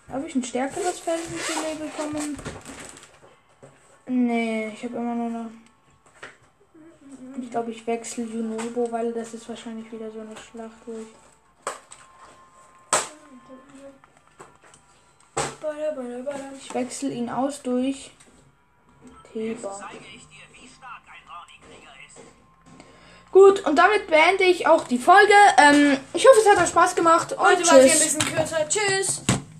Habe 0.08 0.26
ich 0.26 0.34
ein 0.34 0.44
stärkeres 0.44 1.00
Fantasy 1.00 1.76
bekommen? 1.78 2.38
Nee, 4.06 4.68
ich 4.68 4.84
habe 4.84 4.96
immer 4.96 5.14
nur 5.14 5.30
noch. 5.30 5.50
Ich 7.40 7.50
glaube, 7.50 7.70
ich 7.70 7.86
wechsle 7.86 8.24
Junobo, 8.24 8.90
weil 8.90 9.12
das 9.12 9.34
ist 9.34 9.48
wahrscheinlich 9.48 9.90
wieder 9.92 10.10
so 10.10 10.20
eine 10.20 10.36
Schlacht, 10.36 10.76
wo 10.86 10.92
ich. 10.92 11.06
Wechsle 16.74 17.10
ihn 17.10 17.28
aus 17.28 17.62
durch 17.62 18.10
ist. 19.36 19.66
Gut, 23.32 23.66
und 23.66 23.76
damit 23.76 24.06
beende 24.06 24.44
ich 24.44 24.66
auch 24.66 24.84
die 24.84 24.98
Folge. 24.98 25.34
Ähm, 25.58 25.98
ich 26.14 26.26
hoffe, 26.26 26.38
es 26.40 26.48
hat 26.48 26.62
euch 26.62 26.70
Spaß 26.70 26.94
gemacht. 26.94 27.36
Heute 27.38 27.66
war 27.66 27.80
sie 27.82 27.90
ein 27.90 27.98
bisschen 27.98 28.20
kürzer. 28.20 28.66
Tschüss. 28.68 29.25